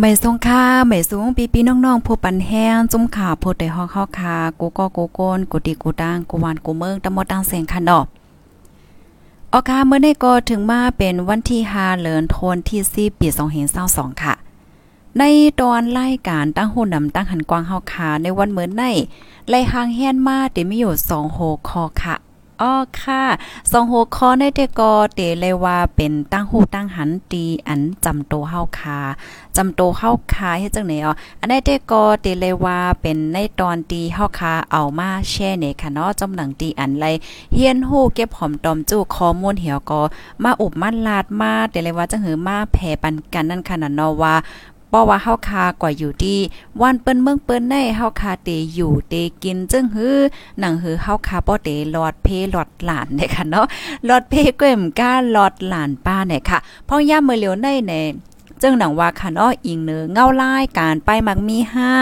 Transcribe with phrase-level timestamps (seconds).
[0.00, 8.06] ไม่ทรงค่าไม่สูงปีปีน้องๆผู้ปันแห้งจุ่มขาผู้ได้ฮอกเข้าคากูก็กูโกนกูตีกูตังกูวานกูเมืองตะมดตังเสียงคันดอก
[9.52, 12.80] ออกาเมื่อได้ก็ถึงมาเป็นวันที่5เดือนธันที่
[13.12, 13.26] 4ปี
[13.74, 14.34] 2522ค่ะ
[15.18, 15.22] ใน
[15.60, 18.84] ตอนรายการตั้งหูนำตั้งหันกวางเฮาคาในวันเหมือนใน
[19.48, 21.38] ไล่หางแฮนมาเตมีอยู่2โห
[21.68, 22.14] คอค่ะ
[22.62, 23.22] อ๋อค่ะ
[23.70, 28.98] สองหัวข้อในเตกอเตเลยว่าเป็นตั้งหูตั้งหันตีอันจำโตเฮาคา
[29.56, 37.04] จำโตเฮาคาเฮ็ดจังไหนอ๋ออันในเตกอเตเลยว่าเป็นในตอนตีเฮาคาเอามาแช่ในค่ะเนาะจำหนังตีอันไร
[37.54, 40.00] เฮียนฮู้เก็บหอมตอมจู้ข้อมูลเหี่ยวก็
[40.42, 44.34] มาอุบมาลาดมาเตเลยว่าจังหือมาแผ่ปันกันนั่นค่ะเนาะว่า
[44.96, 46.38] พราะว่าเฮาคากว่าอยู่ที่
[46.82, 50.16] วันเปิ้นเมืองเปิ้นในเฮาคาเตอยู่เตกินจึงหือ
[50.58, 53.66] หนังหือเฮาคาป้อเตหลอดเพหลอดหลานเนี่ยค่ะเนาะ
[54.04, 57.92] หลอดเพก้มก้าหลอดหลานป้าเนี่ยค่ะพ่อย่าเมื่อเหลียวในใน
[58.66, 61.92] จึงหนังว่าคันอ้ออิงเนื้อเงาไลายการไปมักมีห้า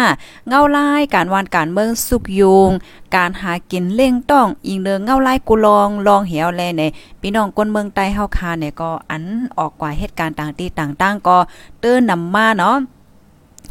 [0.49, 2.71] เงาไลายการวานการเมืองสุกยุง
[3.17, 6.83] การหากินเล่งต้องอิงเนื้อเงาไลายกุลองลองเหี่ยวแลใน
[7.21, 9.25] พี่น้องคนเมืองใต้เฮาคาเนี่ยก็อัน
[9.59, 11.39] ออกกว่าเหตุการณ์ต่างตีต่างๆก็
[11.81, 12.77] เตือนนำมาเนาะ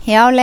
[0.05, 0.41] เฮียวแล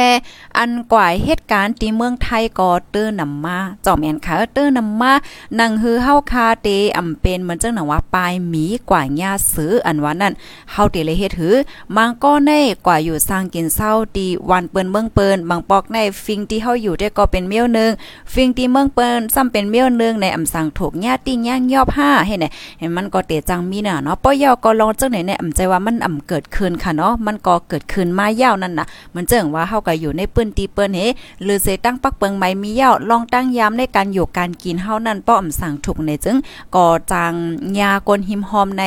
[0.58, 5.12] อันกว่าเหตุการณ์ที่เมืองไทยก็เตื้อนำมาจอมแม่นค่ะเตื้อนำมา
[5.58, 10.32] นังฮือเฮาคาเตอำเป็นเหมือนจังหนังว่าปลายหมีกว่าญาซื้ออันว่านั้น
[10.72, 11.56] เฮาเตเลยเฮ็ดหือ
[11.96, 12.50] มังก็ใน
[12.86, 17.90] กว่าอยู่สร้างกินเศร้าดีวันเปิ้นเมืองเปิ้นบางปอกในฟิงที่เฮาอยู่ได้ก็เป็นเมียวนึง
[18.32, 22.46] ฟิงที่เมืองเปิ้นซ้ำเป็นเมียวนึงในอำสังถูกญาติย่างยอบ5เฮ็ดไหน
[22.78, 31.00] เห็นมันก็เตจังมีน่ะเนาะปอยอก็ลองจังไหนในอำใจว่ามันอำเกิดขึ้นค่ะเนาะมันก็เกิดขึ้นมายาวนั่นน่ะมันจังว่าเฮาก็อยู่ในปื้นตีเปิ้นเฮ
[31.42, 36.36] หรือเสตั้งปักเปิงไม้มีเย้าลองตั้งยามในการอยู่การกินเฮานั่นป้อมสั่งถูกในจึง
[36.76, 37.32] ก่อจาง
[37.80, 38.82] ยากนหิมหอมใน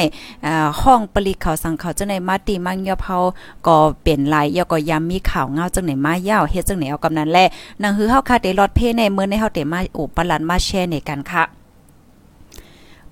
[0.45, 3.17] อ่าห้องปลิเขาสั่งเขาจังในมาตีมังยอเฮา
[3.67, 7.39] ก็เป็นหลายยอก็ยามมีข่าวเงาจังไหนมาเย้าเฮ็ดจังไหนเอากำนั้นแล
[7.81, 11.43] นังฮือเฮาคาเตรอดเพในเมื้อในเฮาเตมาอุปลันมาแชร์ในกันค่ะ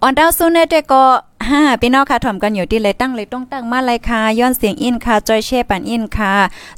[0.01, 1.03] ออนดาวซูเนเตก็
[1.47, 6.33] ฮ่าพี่น้องค่ะถ่อมกันอยู่ที่เลยตั้งเลยต้องตั้งมาเลยค่ะย้อนเสียงอินค่ะจอยเช่ปันอินค่ะ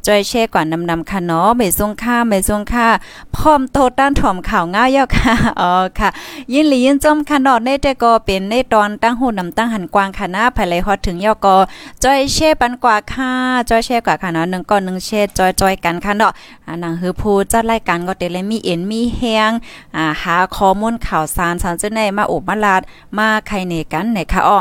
[0.08, 2.88] จอยเช่กว่านำนำค่ะเนาะไม่ทรงค่าไม่ทรงค่า
[3.36, 6.10] พร้อมโตต้านถ่อมข่าวง่ายยอค่ะอ๋อค่ะ
[6.54, 11.58] ยินหลียินจมค่ะเนาะในแต่ก็เป็นในตอนตั้งหูนำตั้งหันกวางค่ะหนะภายเลยฮอดถึงยอกอ
[12.04, 13.32] จอยเช่ปันกว่าค่ะ
[13.70, 16.32] จอยเช่กว่าค่ะเนาะ1ก่อน1เช่จอยจอยกันค่ะเนาะ
[16.66, 19.52] อ่านังฮือผู้จัดรายการก็เตเลยมีเอ็นมีแฮง
[19.96, 22.82] อ่าหาข้อมูลข่าวสารสารเจ้าในมาอบมาลาด
[23.18, 24.60] มาใครเนกันในค่ะอ้อ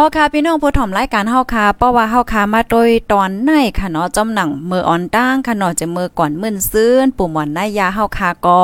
[0.00, 8.58] อ๋อค่ะพี่น้องผู้ถ่อมรายการเฮาค่ะเพราะว่าเฮาค่ะมาโดยตอนในค่ะเนาะจอมหนังมืออ่อนตั้งค่ะเนาะจะมือก่อนมึนซื่นปุ่มหวานนายาเฮาค่ะก็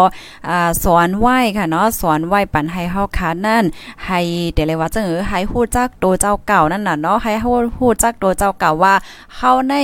[0.48, 3.64] อ่าสอนไหว้ค่ะเนาะสอนไหว้ปันให้เฮาค่ะนั่น
[4.06, 4.20] ให้
[4.54, 8.94] เดเลยว่าจังเออให้ฮู้จักโตเจ้าเก่านั่นน่ะเนาะให้ฮู้ฮู้จักโตเจ้าเก่าว่า
[9.36, 9.74] เฮาใน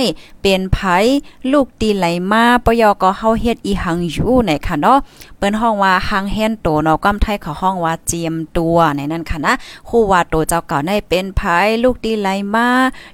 [0.41, 0.77] เป็นไผ
[1.51, 4.97] ลูกตีไหลมาปยก็เฮาเฮ็ดอีหังอยู่ไหนค่ะเนาะ
[5.37, 9.53] เปิ้นห้องว่าหังแฮนโตเนาะกำไทยเขาห้องว่าเจียมตัวในนั้นค่ะนะ
[9.89, 12.67] คู่ว่าโตเจ้าเก่าในเป็นภายลูกดีไหลมา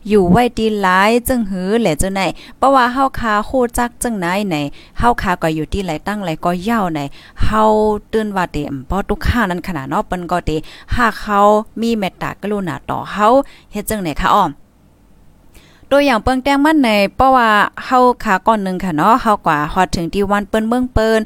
[0.09, 2.21] อยู่ไว้ดีหลายจึงหือแหละจังไหน
[2.57, 4.55] เพราะว่าเฮาคาโคจักจังไหนไหน
[4.99, 6.99] เฮาคาก็อยู่ที่ไหลตั้งไหลก็ยาวไหน
[7.43, 7.63] เฮา
[8.13, 10.51] ตื่นว่าเต็มเพราะทุกข้านั้นขนาดเนาะเปิ้นก็เต
[10.95, 11.39] หากเขา
[11.81, 13.27] มีเมตตากรุณาต่อเฮา
[13.71, 14.51] เฮ็ดจังไหนคะอ้อม
[15.91, 17.49] ตัวอย่างเปิ้งแต้งมันในเพราะว่า
[17.85, 21.19] เฮาขาก่อนนึงค่ะเนาะเฮากว่าฮอดถึงที่วันเปิ้นเมืองเปิ้น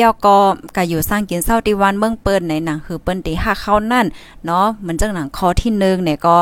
[0.00, 0.36] ยอก็
[0.76, 4.06] ก็อยู่สร้างกินเช้าที่วันเมืองเปิ้นในหนังคือเปิ้นที่ฮักเขานั่น
[4.46, 6.36] เนาะเหมือนจังหนังคอที่1เนี่ยก็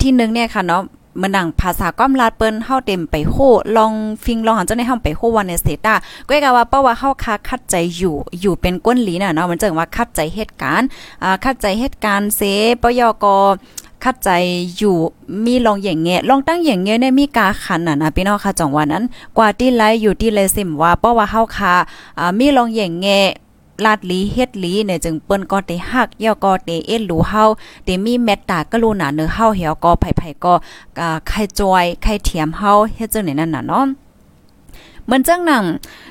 [0.00, 0.82] ที่1เนี่ยค่ะเนาะ
[1.20, 3.36] มันดังภาษาก้อมลาดเปิ้นเฮาเต็มไปโค
[3.76, 3.92] ลอง
[4.24, 5.94] ฟิงลองหันเจ้าในเฮาไปโควันในเซตา
[6.28, 10.88] ก็กะว่าเพราะว่าเฮาคาคัดใจอยู่อยู่เป็นก้นหลีน่ะเนาะมันจังว่าคัดใจเหตุการณ์
[11.22, 12.40] อ่าคัดใจเหตุการณ์เซ
[12.82, 13.26] ปยก
[14.04, 14.30] คัดใจ
[14.78, 14.96] อยู่
[15.44, 19.04] มีลองอย่างเงี้ยลองตั้งอย่างเงี้ยเนี่ยมีกาขันน่ะนะพี่น้องค่ะจังว่านั้น
[19.36, 21.74] กว่าที่ไลอยู่ที่เลยสิมว่าเพราะว่าเฮาค่ะ
[22.18, 23.24] อ่ามีลองอย่างเงี้ย
[23.84, 27.44] ลาดลีเฮ็ดลีเนี่ยจึงเปิ้นก็ได้ฮักย่อก็ได้เอ็ดรู้เฮา
[27.84, 30.54] ได้มีเมตตากรุณาเนื้อเฮาเหี่ยวก็ไผๆก็
[31.00, 33.84] อ่าใครจอยใครเถียมเฮาเฮ็ดจังได๋นั่นน่ะเนาะ
[35.04, 35.64] เหมือนจังหนัง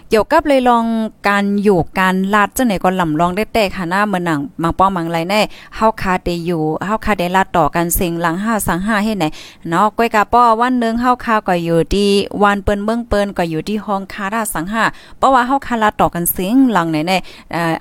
[0.09, 0.85] เกี่ยวกับเลยลอง
[1.27, 5.41] การอยู่การลาดจังไหนก็ลำลองได้แต่ค่ะหน้าเหมือนหนังมังป้องมังไรแน่
[5.75, 9.25] เฮาคาได้อยู่เฮาคาได้ลาดต่อกันเสียงหลัง5สัง5เฮ็ดไหน
[9.69, 12.09] เนาะก้อยกาป้อวันนึงเฮาคาก็อยู่ที่
[12.43, 17.17] วันเปิ้นเมืองเปิ้นก็อยู่ที่ห้องคาราสัง5เพราะว่าเฮาคาลาดต่อกันเสียงหลังไหนแน่
[17.51, 17.75] เอ่อ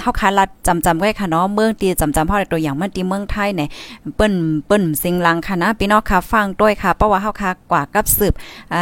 [0.00, 3.68] เฮาคาลาดจำจำไว้ค่ะเนาะเมืองตีจำจำเฮาตัวอย่างมันที่เมืองไทยเนี่ย
[4.16, 4.34] เปิ้น
[4.66, 8.34] เปิ้นเสียงหลังค่ะนะพี่น้องค่ะฟังด้วยค่ะเพราะว่าเฮาคากว่ากับสืบ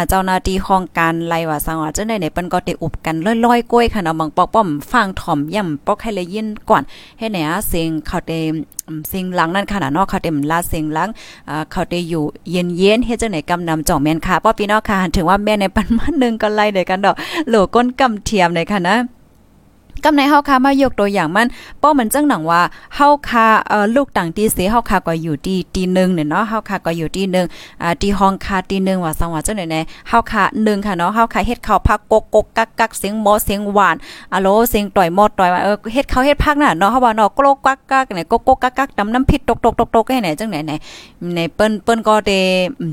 [0.09, 6.83] เจ้าหน้าที่ห้องการไล่ว่าสังว่าจังได๋เนี่ยเปิ้นก็ได้อุบกันลอยๆก้อยค่ะเนาะบางปอกป้อมฟังถ่อมย่ำปอกให้เลยยินก่อน
[7.19, 8.53] ให้ไหนอะเสียงเขาเต็ม
[9.09, 11.09] เสียงหลังนั่นค่ะเนาะเขาเต็มลาเสียงหลัง
[11.49, 17.15] อ่าเขาได้อยู่เย็นๆเฮ็ดจังไหนกำนำจ่องแม่นค่ะป้อพี่น้องค่ะถึงว่าแม่ในปันมานึงก็ไล่ได้กันดอก
[17.49, 18.97] โหลก้นกำเทียมเลยค่ะนะ
[20.05, 21.47] กำในเฮาคามายกตัวอย่างมัน
[21.83, 22.63] ป้อมันจังหนังว่า
[22.97, 27.47] เฮาคาเอ่อลูกต่างตีเสเฮาคาก็อยู่ที่ตีหนึ่งเนี่ยเนาะเฮาคาก็อยู่ที่หนึ่ง
[27.83, 33.97] อ่าที่ห้องคาตีหนึ่งว่าสังว่าจังได๋แน่เฮาคาหนึ่งค่ะเนาะเฮาคาเฮ็ดข้าวพักกกกกกักกักเสียงหมอเสียงหวาน
[34.33, 40.73] อะโลเสียงต่อยหมอต่อยว่าเออเฮ็ดข้าวเฮ็ดพักน่ะเนาะเฮาว่าเนาะกกกักกักเนี่ยกกกกักกักตำน้ำพริกตกตกตกตกให้ไหนจังไหนไหน
[41.35, 42.39] ในเปิ้นเปิ้นก็ได้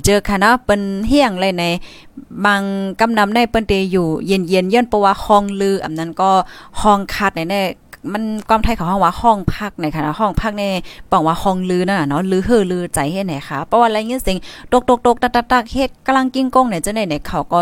[0.05, 1.63] เจอค่ะเนาะเปิ้นเฮียงเลยใน
[2.45, 2.61] บาง
[2.99, 6.31] กำนำได้เปิ้นเตอยู่เย็นๆเย็นเพราะว่าห้องลืออันนั้นก็
[6.81, 7.61] ห้ององคัดแน่
[8.13, 10.63] มันความไทยของเฮาว่าห้องพักในค่ะห้องพักใน
[11.11, 14.37] ป้องว่าห้องลือน่ะเนาะลือเฮอลือใจเฮ็ดไหนคะเพราะว่าอะไรเงี้ยสิ่ง
[14.71, 17.59] ตกตกตกตักตักตักเฮ็ดกำลังกิ้งก้งเนี่ยจะได้ในเขาก็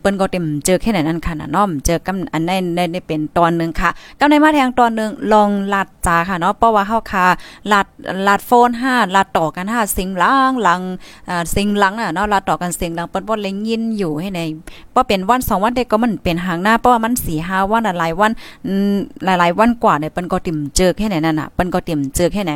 [0.00, 2.50] เปิ้นก็เต็มเจอแค่ไหนนั้นค่ะเนาะเจอกำอันใน
[2.92, 3.90] ในเป็นตอนนึงค่ะ
[4.20, 7.26] กำในมาแทงตอนนึงลองลัดจ้าค่ะเนาะเพราะว่าเฮาค่ะ
[7.72, 7.86] ลัด
[8.26, 10.80] ลัดโฟน5ลัดต่อกัน5สิงล้างหลัง
[11.28, 14.40] อ่าสิงหลังอะเนาะลัดต่อกันสิงหลังเปิ้นบ่เล็งยินอยู่ให้ใน
[14.94, 18.30] บ่เป็นวัน2วันได้ก็มันเป็นหางหน้าเพราะว่ามัน4 5วันหลายวัน
[19.24, 22.52] หลายๆวันกว่าเนี่ยเปิ้นก็ติ่มเจอแค่ไหนนั่นน่ะเปิ้นก็ติ่มเจอแค่ไหน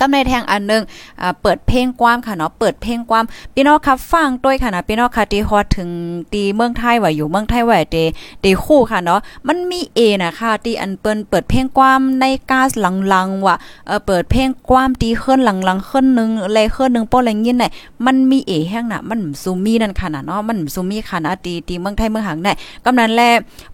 [0.00, 0.82] กำในแทงอันนึง
[1.20, 3.24] อ่าเปิดเพลงความค่ะเนาะเปิดเพลงความ
[3.54, 5.90] พี่น้องครับฟังด้วยค่ะนะพี่น้องค่ะที่ฮอดถึง
[6.32, 7.96] ตีเมืองไทยว่าอยู่เมืองไทยว่าเด
[8.42, 12.70] เดคู่ค่ะเนาะมันมีเอนะคะที่อันเปิ้นเปิดเพลงความในกาส
[13.08, 13.56] หลังๆว่า
[13.86, 17.64] เออเปิดเพลงความตีเคลื่อนหลังๆเคลื่อนนึงอะไรเคลื่อนนึงป้อแรงยินไหน
[18.06, 22.48] มันมีเอแห้งน่ะมันซูมีนั่นค่ะนะเนาะมันซูมีค่ะนะตีตีเมืองไทยเมืองหางไหน
[22.84, 23.22] กำนั้นแล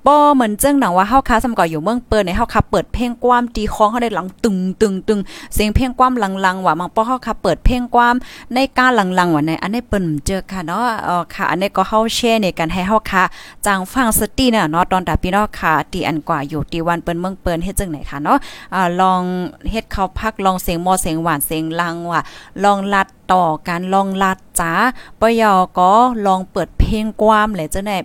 [0.06, 5.20] ป้อเหมือนเจ้งหนังว่าเฮาค้าสำก่ออยู่เมืองเปิ้นในเฮาค้าเปิดเพลงความตีคล้องเฮาได้หลังตึงตึงตึง
[5.54, 8.14] เสียงเพลงความความหลังๆว่ามังป้อเฮาค่ะเปิดเพลงความ
[8.54, 13.22] ในการหลังๆว่าในอันนี้เปิ้นเจอค่ะเนาะเออค่ะ อันนี้ก็เฮาแชร์ในการให้เฮาค่ะ
[13.66, 18.38] จางฟังสติเนาะเนาะตอนตาพี่น้องค่ะตีอันกว่าอยู่ตีวันเปิ้นเมืองเปิ้นเฮ็ดจังไหนค่ะเนาะ
[18.74, 19.22] อ่าลอง
[19.70, 22.20] เฮ็ดเข้าพักลองเสียงมอเสียงหวานเสียงลังว่า
[22.64, 24.72] ลองลัดต่อการลองลัดจ้า
[25.20, 25.90] ปยอก็
[26.26, 27.98] ลองเปิดเพลงความเลยจังได๋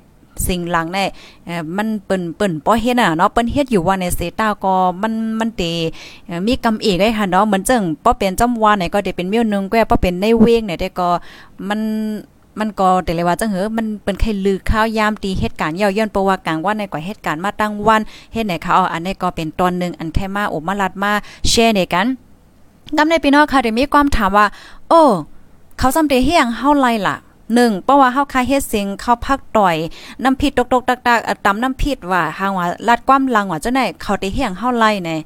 [0.48, 1.04] สิ่งหลังได้
[1.78, 5.64] มันเปิ้นเปิ้นป้อเฮ็ดน่ะเนาะเปิ้นเฮ็ดอยู่ว่าในเซตาก็มันมันเต
[6.48, 11.10] มีกำเอกได้ค่ะเนาะเหมือนจังป้อเป็นจำว่าไหนก็ได้เป็นเมิ้วนึงแก็ป้อเป็นในเวงเนี่ยได้ก็
[11.70, 11.80] มัน
[12.60, 18.02] มันก็แต่เลยว่าจังเหอมันเป็นแค่ลือข้าวยามตีเหตุการณ์เย่าย่อนประว่ากลางวันในกว่าเหตุการณ์มาตั้งวัน
[18.34, 21.12] เฮ็ดไหนเขาอันนี้ก็เป็นตอนนึงอันแค่มาโอมาลัดมา
[21.50, 22.08] แชร์ในกัน
[22.98, 24.46] กำในพี่น้องค่ะได้มีความถามว่า
[24.90, 25.02] โอ้
[25.80, 27.16] เขาจำเตเฮียงเฮาไล่ล่ะ
[27.54, 29.76] หนึ่งเพราะว่าเฮาคาเฮ็ดเสียงเข้าพักต่อย
[30.24, 35.18] น้ำพิษตกๆตักๆตำน้ำพิษว่าหางว่าลาดความลังว่าเจังได๋เขาได้เฮียงเฮาไล่แน่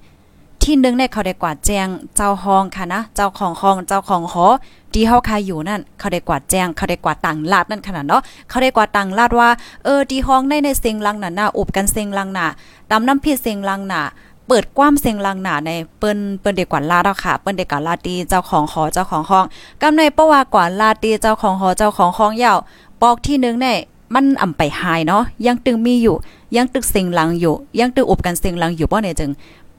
[0.64, 4.48] ที่หนึ่งเนี่ยเขาได้กวาดแจงเจ้าห้องค่ะนะเจ้าของห้องเจ้าของหอ
[4.94, 9.50] ที่เฮาคาอยู่นั่น เขาได้กวาดแจงเขาได้กวาดต่างลาดนั่นขนาดเนาะเขาได้กวาดต่างลาดว่า
[9.84, 12.48] เออที่ห้องในในเสียงลังน่ะน่ะอบกันเสียงลังน่ะ
[12.92, 14.02] ตำน้ำพิษเสียงลังน่ะ
[14.50, 19.46] เปิดกว้ามเสียงลังหนาในเปิ้นเปิ้นเด็กกว่าลาดแล้วค่ะ เปิ้นเด็กกว่าลาตีเจ้าของหอเจ้าของห้อง
[19.82, 22.58] กำในเพราะว่ากว่าลาตีเจ้าของหอเจ้าของห้องยาว
[23.02, 23.78] ปอกที่นึงเนี่ย
[24.14, 26.16] มันอ่ำไปหายเนาะยังตึงมีอยู่
[26.56, 29.32] ยังตึกเสียงลังอยู่ ยังตึกอบกันเสียงลังอยู่บ่เนี่ยจึง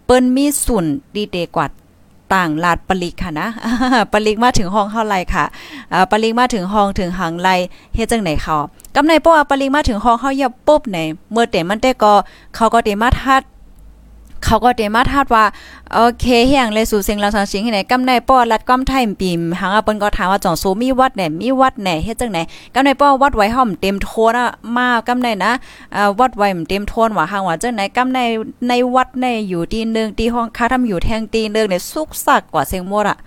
[0.07, 0.85] เปิ้นมีส่วน
[1.15, 1.67] ดีเดกว่า
[2.35, 3.49] ต่างลาดปลิกค่ะนะ
[4.13, 5.45] ปลิกมาถึงห้องเท่าไรค่ะ
[5.93, 7.49] อ่าปลิกมาถึงห้องถึงหางไร
[7.95, 8.57] เฮ็ดจังไหนเขา
[8.95, 12.13] กำในเพราะว่าปลิกมาถึงห้องเฮาอย่าปุ๊บเนี่ยเมื่อแต่มันแต่ก็
[12.55, 13.43] เขาก็ได้มาทัด
[14.45, 15.45] เขาก็เดมาทาดว่า
[15.95, 22.39] โอเคเฮียงเลยสู่เสียงลาสังชิงที่ไหนกำในป้อรัดก้อมไทยปีมหางเปิ้นก็ถามว่าจ่องโซมีวัดไหนมีวัดไหนเฮ็ดจังไหน
[22.75, 25.53] กำในป้อวัดไว้ห่อมเต็มโทนอะมากำในนะ
[25.95, 28.19] อ่าวัดไว้เต็มโทนว่าหางว่าจังไหนกำใน
[28.69, 33.19] ในวัดในอยู่ที่นึงที่ห้องค้าทำอยู่แทงตีนึงเนี่ยสุกสักกว่าเสียงมดอะ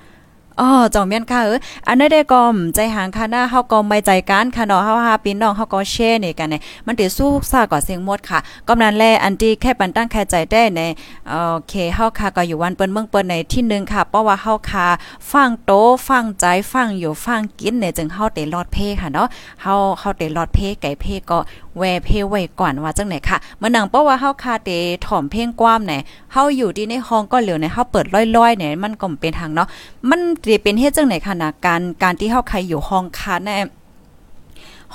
[0.59, 2.41] อ๋อจองเมียนค่ะเอออันนี้ได้ก็
[2.75, 10.81] ใจหางค่ะหน้าเฮาก็ไม่ใจกันค่ะเนาะเฮาหาพี่น้องเฮาก็แชร์นี่กันเนี่ยมันติสู้ซากว่าเสียงหมดค่ะกำนั้นแลอันที่แค่ปันตั้งแค่ใจได้ใน
[11.29, 11.35] โอ
[11.67, 14.87] เคเฮาค่ะก็อยู่วันเปิ้นเมืองเปิ้นในที่1ค่ะเพราะว่าเฮาค่ะ
[15.31, 15.71] ฟังโต
[16.07, 19.27] ฟังใจฟังอยู่ฟังกินเนี่ยจึงเฮาได้รอดเพค่ะเนาะ
[19.61, 21.37] เฮาเฮาได้รอดเพไก่เพก็
[21.77, 24.69] แวเพไว้ก่อนว่าจังไหนค่ะเมื่อนังเพราะว่าเฮาคาเต
[25.05, 25.93] ถ่อมเพ่งความไหน
[26.33, 28.05] เฮาอยู่ที่ในห้องก็เหลียวเนี่ยเฮาเปิด
[28.37, 29.67] ร้อยๆไหนมันก็เป็นทางเนาะ
[30.09, 33.55] มันจะเป็นเฮ็ดจังไหนค่ะนะการการที่เฮาใครอยู่ห้องคาแน่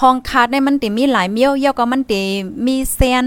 [0.00, 2.20] ห้องคาดเนี่ยมันติมีหลายเมี้ยวเยี่ยวก็มันติ
[2.66, 3.24] มีเซียน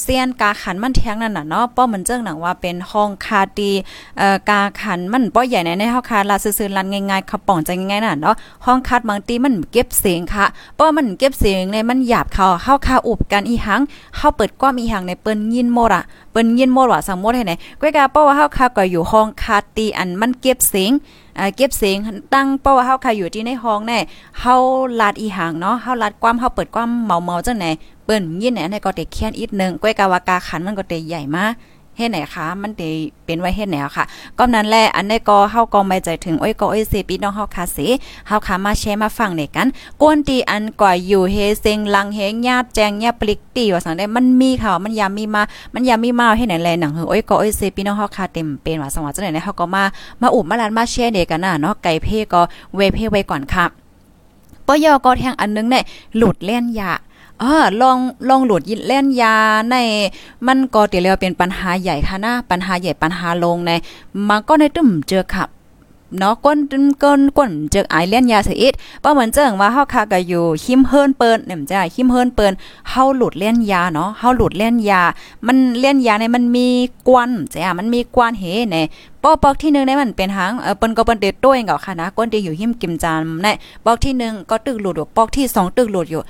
[0.00, 3.72] เซียนกาขันมันแทงนั่นน่ะเนาะป้อมันเจิ้งหนังว่าเป็นห้องคาดี
[4.18, 8.34] เอ่อกาขันมันป้อใหญ่ในในเฮาคาลาซื่อๆลันง่ายๆขับป่องใจง่ายๆน่ะเนาะ
[8.66, 10.44] ห้องคัดบางตีมันเก็บเสียงค่ะ
[10.78, 13.80] ป้อมันเก็บเสียงในมันหยาบเขาเฮาคาอุบกันอีหัง
[14.16, 20.92] เฮาเปิดก้อมอีหังในเปิ้นยินหมดอะเปิ้นยินหมดว่าสมมติให้ไหนก้อยกาป้อว่าเฮาคาก็อยู่ห้องคาตีอันมันเก็บเสียง
[21.56, 21.98] เก็บเสียง
[22.34, 23.98] ตั้งเป้าว่าเฮาค่ะอยู่ที่ในห้องแน่
[24.40, 24.54] เฮา
[25.00, 27.66] ลาดอีหางเนาะเฮาลาดความเฮาเปิดความเมาๆจังไหน
[28.04, 31.44] เปิ้นยินแหนในก็เตแค้นอีกนึงก้อยกาวากาขันมันก็เตใหญ่มา
[31.96, 32.90] เฮ็ดไหนคะมันได้
[33.24, 34.04] เป็นไว้เฮ็ดแนวค่ะ
[34.38, 37.88] ก็นั้นแหละอันนี้ก็เฮาก็ไม่ใจถึง โอ้ยก็โอ้ยสิพี่น้องเฮาค่ะสิ
[38.28, 39.68] เฮาค่ะมาแชร์มาฟังในกัน
[40.00, 45.42] กวนตีอันก่อยอยู่เฮเซงลังเฮญาติแจงญาปลิกตีว่าสังได้มันมีค่ะมันยามมีมา
[45.74, 49.82] มันยามมีมาเฮ็ดไหนแลหนังเฮอโอ้ยก็โอ้ยสิพี่น้องเฮาค่ะเต็มเป็นว่าสังว่าจังได๋เฮาก็มา
[50.22, 52.40] มาอุบมาลันมาแชร์เดกันน่ะเนาะไก่เพ่ก็
[52.74, 53.64] เวเพ่ไว้ก่อนค่ะ
[54.66, 55.84] ปยอก็แทงอันนึงเนี่ย
[56.16, 56.92] หลุดเล่นยา
[57.44, 57.98] ออลอง
[58.28, 59.34] ลองหลุดยินเล่นยา
[59.70, 59.76] ใน
[60.46, 63.70] มันก็เตียวเป็นปัญหาใหญ่ค่ะนะปัญหาใหญ่ปัญหาลงใน
[64.28, 65.44] มันก็ในตึมเจอค่ะ
[66.18, 66.58] เนาะก้น
[67.02, 72.52] ก้นก้นเจอไอเล่นยาเสียอีกเพราะเหมือนเจิงว่าเฮาค่ะก็อยู่หิมเฮิรนเปิ้นเนี่ยจ้าหิมเฮิรนเปิ้น
[72.90, 75.02] เฮาหลุดเล่นยาเนาะเฮาหลุดเล่นยา
[75.46, 76.66] มันเล่นยาในมันมี
[77.08, 78.76] กวนจ้ามันมีกวนเฮใน
[79.22, 83.46] ปอกปอกที่1ได้มันเป็นหางเออเปิ้นก็เปิ้นเด็ดตัวยเองก็ค่ะนะก้นที่อยู่หิมกิมจานใน
[83.84, 86.22] ปอกที่1ก็ตึกหลุดอยู่ปอกที่2ตึกหลุดอยู่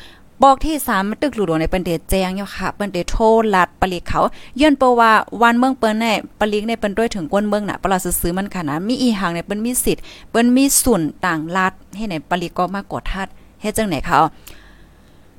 [0.43, 3.23] บอกที่สามตึกหลุดในเปิ้นเดแจ้งอยู่ค่ะ เปิ้นเดโทร
[3.55, 4.21] ลัดปลิกเขา
[4.61, 5.12] ย้อนเปว่า
[5.43, 13.29] วันเมืองเปิ้นแน่ปลิกในเปิ้นด้วยถึงก้นเมืองน่ะปลาซื้อมันค่ะนะมีอีหางเนี่ยเปิ้นมีสิทธิ์เปิ้นมีส่วนต่างลัดให้ไหนปลิกก็มากดทัด
[13.61, 14.19] เฮ็ดจังไหนเขา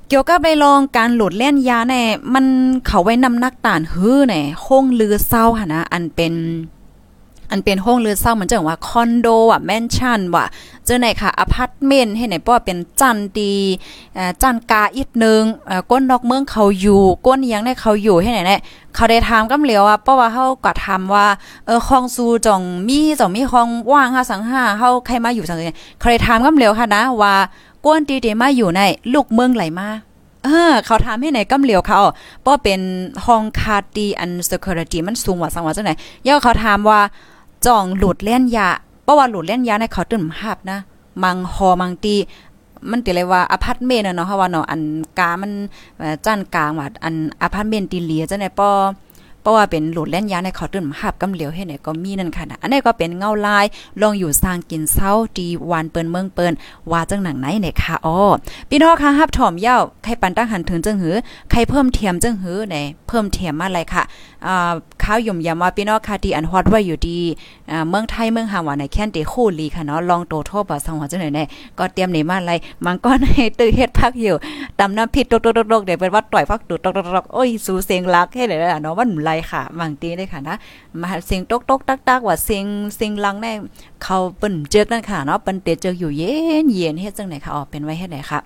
[0.07, 2.01] เกี่ยวกับไปลองการหลุดเล่นยาแน่
[2.33, 2.45] มัน
[2.85, 6.33] เขาไว้นำนักต่านฮื้อแน่ห้งลือเศร้าค่ะนะอันเป็น
[7.49, 10.45] อันเป็นห้องเลือดเศร้าเหมือนจังว่าคอนโดอะแมนชั่นว่ะ
[10.85, 13.55] เจอไหนค่ะอพาร์ตเมนต์ให้ไหนป้อเป็นจันดี
[14.41, 18.61] จันกาอีกนึงอ่าก้นนอกเมืองเขาอยู่ ก้นยังได้เขาอยู่ให้ไหนเนี่ย
[18.95, 21.27] เขาได้ถามกำเหลียวอะเพราะว่าเฮาก็ทำว่า
[21.65, 25.57] เออคองซูจ่องมีจ่องมีคองว่าง5สัง5เฮาใครมาอยู่สัง
[25.99, 27.35] เขาได้ถามกำเหลียวค่ะนะว่า
[27.85, 28.81] ก้นตีเดมาอยู่ใน
[29.13, 29.89] ลูกเมืองไหลมา
[30.43, 31.99] เออเขาทำให้ไหนกำเหลียวเขา
[32.41, 32.79] เพราะเป็น
[33.25, 35.91] ห้องคาตีอัน security มันสูงกว่าสังว่าจังไหน
[36.27, 36.99] ย่อเขาถามว่า
[37.65, 38.69] จ่องหลุดเล่นยา
[39.03, 40.79] เพราะว่าหลุดเล่นยาในเขาตื่นภาพนะ
[41.23, 42.15] มังหอมังตี
[42.91, 44.81] มันติเลยว่าอพาร์ตเมนต์เนาะเพราะว่าเนาะอัน
[45.19, 45.51] กามัน
[46.25, 48.71] จันกลางว่าอันอพาร์ตเมนต์ตีเหลียจังได๋ปอ
[49.45, 53.65] เพราะว่าเป็นหลุดเล่นยาในเขาตื่นหับกำเหลียวให้ไหนก็มีนั่นค่ะนะอันนี้ก็เป็นเงาลาย
[54.01, 56.53] ลองอยู่สร้างกินเศร้าดีวันเปิ้นเมืองเปิ้น
[56.91, 58.17] ว่าจังหนังไหนเนี่ยค่ะอ๋อ
[58.69, 61.15] พี่น้องค่ะฮับถ่อมเย้าใครปันตั้งหันถึงจังหือ
[61.51, 62.75] ใครเพิ่มเทียมจังหือไหน
[63.07, 64.03] เพิ่มเทียมมาอะไรค่ะ
[64.45, 64.73] อ่า
[65.03, 67.19] ข้าวย่มยำว่าพี่น้องค่ะที่อันฮอดไว้อยู่ดี
[67.71, 71.43] อ่าเมืองไทยเมืองหาว่าในแค่นเตคู่ลีค่ะเนาะลองโตโทบ่สังหวจังไหนแน่
[71.79, 72.53] ก็เตรียมนี่มาอะไร
[72.85, 74.35] มันก็ให้ตื้อเฮ็ดพักอยู่
[74.79, 75.33] ตำน้ำพริกต
[75.79, 76.85] กๆๆเดี๋ยวเป็นว่าต่อยพักดูต
[77.23, 80.55] กๆๆโอ้ยสูเสียงรักให้ได้เนาะว่าไค่ะบางตีได้ค่ะนะ
[81.01, 82.65] มาเสียงตกตกตักตักว่าเสียง
[82.95, 83.53] เสียงลังแน่
[84.03, 86.31] เขาเปิ้นเจอกันค่ะเนาะเปิ้นเตเจออยู่เย็
[86.63, 88.39] นเย็นเฮ็ดจังไหนค่ะออกเป็นไว้เฮ็ดไหนค่ะ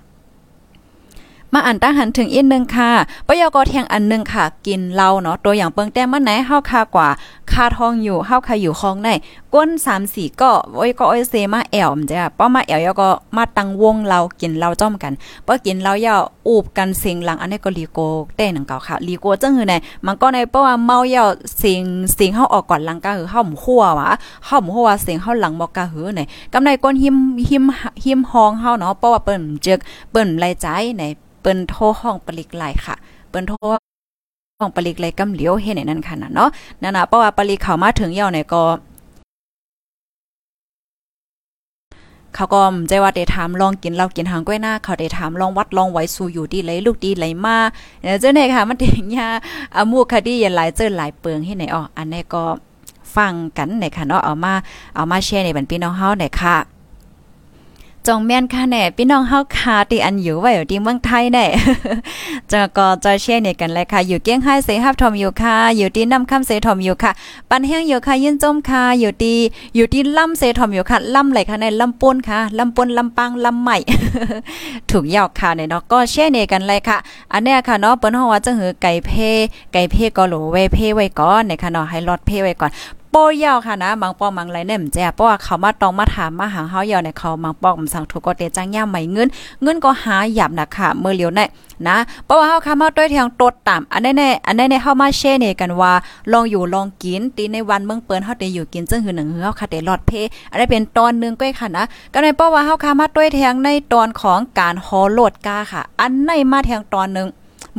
[1.53, 2.89] มาอ่านตั้งหันถึงอีกนึงค่ะ
[3.27, 7.10] ปยกเทียงอันนึงค่ะ กินเหล้าเนาะตัวอย่างเปิงแต้มมันไหนเฮาคากว่า
[7.51, 9.10] คาทองอยู่เฮาคาอยู่คองใน
[9.53, 15.13] ก้น3 4ก็โอ้ยก็โอ้ยเซมาแอวมจ้ะป้อมาแอวยก็มาตั้งวงเรากินเหล้าจ้อมกัน
[15.46, 16.15] ป้อกินเหล้ายา
[16.48, 18.00] อูบกันเสียงหลังอันนี้ก็ลีโก
[18.36, 19.74] เต้นังเก่าค่ะลีโกจังหือไหน
[20.06, 21.24] มันก็ในเพราะว่าเมายา
[21.58, 21.84] เสียง
[22.15, 24.10] เสียงเฮาออกก่อนหลังก็คือเฮาหมหัววะ
[24.46, 26.22] เฮาหมหัวเสียงเฮาหลังบ่กะหือไหน
[26.53, 27.15] กำในก้นหิม
[27.50, 27.63] หิม
[28.03, 29.79] หิมห้องเฮาเนาะเพราะว่าเปิ้นจึก
[30.12, 30.68] เปิ้นไล่ใจ
[31.00, 31.03] ใน
[31.41, 32.96] เปิ้นโทห้องปลิกไหลค่ะ
[33.29, 33.53] เปิ้นโท
[34.60, 36.50] ห้องปลิกไหลกำเหลียวเฮ็ดในนั้นค่ะนะเนาะ
[36.81, 38.63] นั่นน่ะเพราะว่าปลิกเข้ามาถึงยาวเนี่ยก็
[42.36, 47.58] เขาก็ใจว่าได้ถามลองกินเรากินหางก้อยหน้า เขาได้ถามลองวัดลองไว้สู่อยู่ดีไหลลูกดีไหลมา
[48.19, 49.27] เจ้าเนี่ยค่ะ มันถึงยา
[49.75, 52.43] อามูคดียันหลายเจอหลายเปิงให้ไหนอ๋ออันนี้ก็
[53.15, 54.53] ฟังกันในค่ะเนาะเอามา
[54.96, 56.55] เอามาแชร์ในบันพี่น้องเฮาหนค่ะ
[58.10, 61.46] จองแม่นค่ะแน่พี่น้องเฮาคาที่อันอยู่ไว้อยู่ที่เมืองไทยแน่
[62.51, 67.12] จะก็จะเช่นกันเลยค่ะ อยู่เกี้ยงไฮ้เสฮับทอมอยู่ค่ะ อยู่ที่น้ำคำเสทอมอยู่ค่ะ
[67.50, 69.38] ปันแห้งอยู่ค่ะยินจมค่ะ อยู่ที่
[69.75, 73.78] อยู่ที่ลำเสทอมอยู่ค่ะลำไหลค่ะในลำป้นค่ะลำป้นลำปังลำใหม่
[74.92, 76.98] ถูกยอกค่ะเนี่ยเนาะก็เช่นกันเลยค่ะ
[77.34, 79.12] อันเนี้ยค่ะเนาะเปิ้นเฮาว่าจังหือไก่เพ
[79.74, 82.72] ไก่เพก็โหลเวเพไว้ก่อนเนี่ยค่ะเนาะให้รอดเพไว้ก่อน
[83.12, 89.28] โปยาค่ะนะบางปอมังไรเนี่ยมแจ้เพราะว่าเขามาตองมาถามมาหาเฮาเยาวในเขามังปอมสั่งถูกก็เตจังย่าใหม่เงิน
[89.62, 91.48] เงินก็หาหยับนะค่ะเมื่อเลียวเนี่ย
[91.88, 95.92] นะเพราะว่าเฮาคำเฮาด้วยทางตดตามอันแน่ๆอันแน่ๆเฮามาแชร์เนี่ยกันว่า
[96.32, 100.12] ลองอยู่ลองกินตีในวันเมืองเปิ้นเฮาได้อยู่กินจึงหือหนึ่งเฮาค่ะได้รอดเพ
[100.51, 107.30] อันนี้เป็นตอนนึงก้อยค่ะนะก็ในเพราะว่าเฮาคำมาด้วยทางในตอนของการฮอโลดกาค่ะ อันในมาทางตอนนึง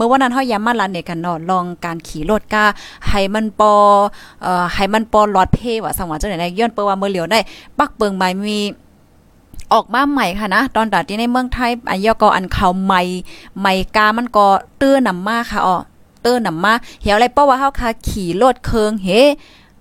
[0.03, 2.65] มื่อวันนั้นเฮาย้ำมาลันเนี่ยกันเนาะลองการขี่รถก้า
[3.09, 3.73] ให้มันปอ
[4.43, 7.41] เอ่อให้มันปอหลอดเพว่าสังว่าจังได๋ย้อนเปิ้ว่าเมื่อเหลียวได้
[7.79, 8.61] ปักเปิงใบมี
[9.73, 13.01] ออกมาใหม่ค่ะนะ ตอนตัดที่ในเมืองไทยอันยอก็อันเขาใหม่
[13.61, 14.47] ใหม่กามันก็
[14.79, 15.77] เตื้อนำมาค่ะอ๋อ
[16.23, 19.09] เตื้อนำมาเหี่ยวอะไรเพราว่าเฮาค่ะขี่รถเคิงเฮ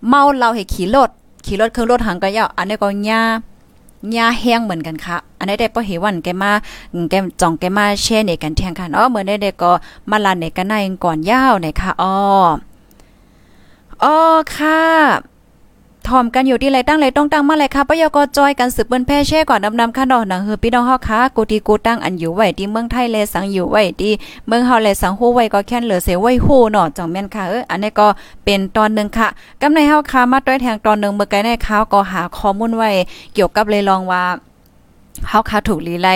[0.08, 1.10] เมาเราให้ขี่รถ
[1.46, 3.22] ขี่รถเครื่องรถหังก็ยาวอันนี้ก็หญ้า
[4.14, 6.52] หญ้าแห้งเหมือนกันค่ะ อันนี้ได้ปอเหวันแกมา
[7.10, 9.72] แกจ่องแกมาแช่ในกันแทงกันอ๋อเหมือนได้ได้ก็
[10.10, 12.14] มาลันในกันในก่อนยาวในค่ะอ๋อ
[14.04, 14.16] อ๋อ
[14.56, 14.82] ค่ะ
[16.08, 24.14] ทอมกันอยู่ที่ไรตั้งไรต้องตั้งมาเลยค่ะปยกจอยกันสืบเปิ้นแพ่แช่ก่อนดำๆค่ะดอกหนังเฮือพี่น้องเฮาค่ะกูตีกูตั้งอันอยู่ไว้ที่เมืองไทยแลสังอยู่ไว้ที่
[24.48, 28.08] เมืองเฮาแลสังฮู้ไว้ก็แค่นเหลือเสไว้ฮู้เนาะจังแม่นค่ะเอออันนี้ก็
[28.44, 29.28] เป็นตอนนึงค่ะ
[29.62, 32.90] กำในเฮาค่ะมาด้วยแทงตอนนึงเมื่อไกลในข่าวก็หาข้อมูลไว้
[33.34, 34.24] เกี่ยวกับเลยลองว่า
[35.28, 36.10] เฮาค่ะถูกลีไล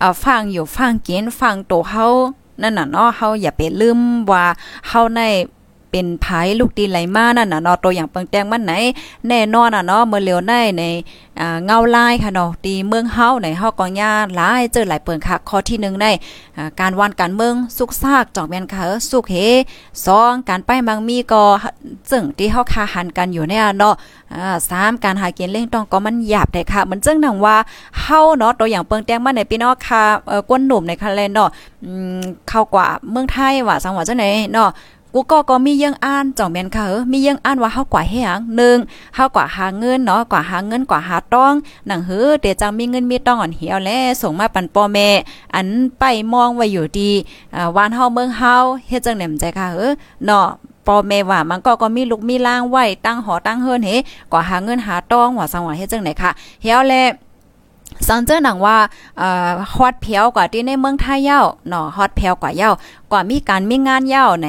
[0.00, 2.06] อ่าฟังอยู่ฟังกินฟังโตเฮา
[2.62, 3.98] นั่นน่ะเนาะเฮาอย่าไปลืม
[4.30, 4.44] ว่า
[4.88, 5.20] เฮาใน
[5.92, 6.26] เป็นไผ
[6.58, 8.72] ลูกตีไหลมานั่นน่ะเนาะตัวอย่างเปิงแตงมันไหน
[9.28, 10.82] แน่นอนอะเนาะเมื่อเร็วในใน
[11.40, 16.06] อ่าเงาลายค่ะเนาะตีเมืองเฮาในเฮากองยาหลายเจอหลายเปิงค่ะข้อที่1ใน
[16.56, 19.36] อ่าการวันการเมืองสุกซากจอกแม่นค่ะสุกเฮ
[19.92, 21.42] 2การไปบางมีก็
[22.10, 23.94] จึงที่เฮาคาหันกันอยู่เนี่ยเนาะ
[24.34, 27.56] อ่า3การหากินเล่งต้องก็มันหยาบได้ค่ะมันจึงนังว่า
[28.00, 31.50] เฮาเนาะตัวอย่างเปิงแตงมาในพี่น้องค่ะเอ่อกวนหนุ่มในคันแลนเนาะ
[31.84, 34.70] อืมเข้ากว่าเมืองไทยว่าสังหวัดจังไหนเนาะ
[35.14, 38.78] กูก็ก็มียังอ่านจ่องแม่นค่ะเออมียังอ่านว่าเฮากว่าเฮียงหนึ่ง
[39.14, 41.54] เฮากว่าหาเงินเนาะกว่าหาเงินกว่าหาต้อง
[41.86, 43.90] หนังหือเดี๋ยวจังมีเงินมีต้องอ่อนเหี่ยวแล
[44.22, 45.08] ส่งมาปันพ่อแม่
[45.54, 45.66] อัน
[45.98, 47.10] ไปมองไว้อยู่ดี
[47.54, 48.54] อ่าวานเฮาเมืองเฮา
[48.88, 49.92] เฮ็ดจังแหนมใจค่ะเออ
[50.24, 50.46] เนาะ
[50.86, 53.90] พ่อแม่ว่ามันก็ก็มีลูกมีล่างไว้ตั้งหอตั้งเฮิรนเฮ
[54.32, 56.30] กว่าหาเงินหาต้องว่าสังว่าเฮ็ดจังไหนค่ะ
[56.62, 56.94] เหี่ยวแล
[58.08, 58.76] สังเจอหนังว่า
[59.74, 62.70] ฮอตเพียวกว่าที่ในเมืองไทยเย้าเนาะฮอตเพียวกว่าเย้า
[63.12, 64.48] กว่ามีการมีงานเย้าใน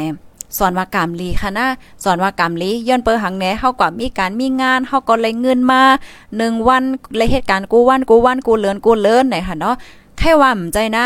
[0.58, 1.68] สอนว่ากามลีค่ะนะ
[2.04, 5.82] สอนว่ากามลีย้อนเปิหังแหนเฮาก็มีการมีงานเฮาก็เลยเงินมา
[6.28, 6.84] 1วัน
[7.18, 9.76] เลยเหตุการณ์กูวันกูวันกูเลินกูเลินไหนค่ะเนาะ
[10.18, 11.06] แค่ว่าใจนะ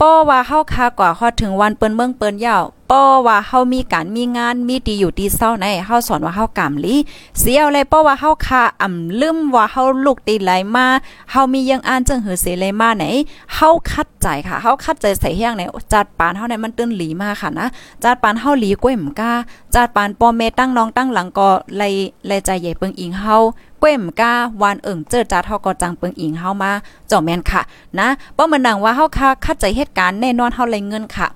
[0.00, 6.94] ป้อว่าเฮาคากว่าฮอดถึงวันเปิ้นเมืองเปิ้นยาวป้อว่าเฮามีการมีงานมีดีอยู่ดีเศร้าในเฮาสอนว่าเฮากำลี
[7.38, 10.86] เสียอะไรป้อว่าเฮาคาอ่ำลืมว่าเฮาลูกตีไหลมา
[11.30, 13.04] เฮามียังอ่านจังหือเสเลยมาไหน
[13.54, 17.66] เฮาคัดใจค่ะเฮาคัดใจใส่เฮียงไหนจัดปานเฮาเนี่ยมันตื้นหลีมาค่ะนะ
[18.04, 19.32] จัดปานเฮาหลีก้วยหมกา
[19.74, 21.82] จัดปานป้อแม่ตั้งน้องตั้งหลังก็ไล
[22.26, 23.36] ไลใจใหญ่เปิงอิงเฮา
[23.82, 26.72] ก้วยหมกาวานเอิ่งเจอจัดเฮาก็จังเปิงอิงเฮามา
[27.10, 27.62] จ่อแม่นค่ะ
[27.98, 31.28] นะป้อมันดังว่าเฮาคาคัดใจเหตุการณ์แน่นอนเฮาเลยเงินค่ะ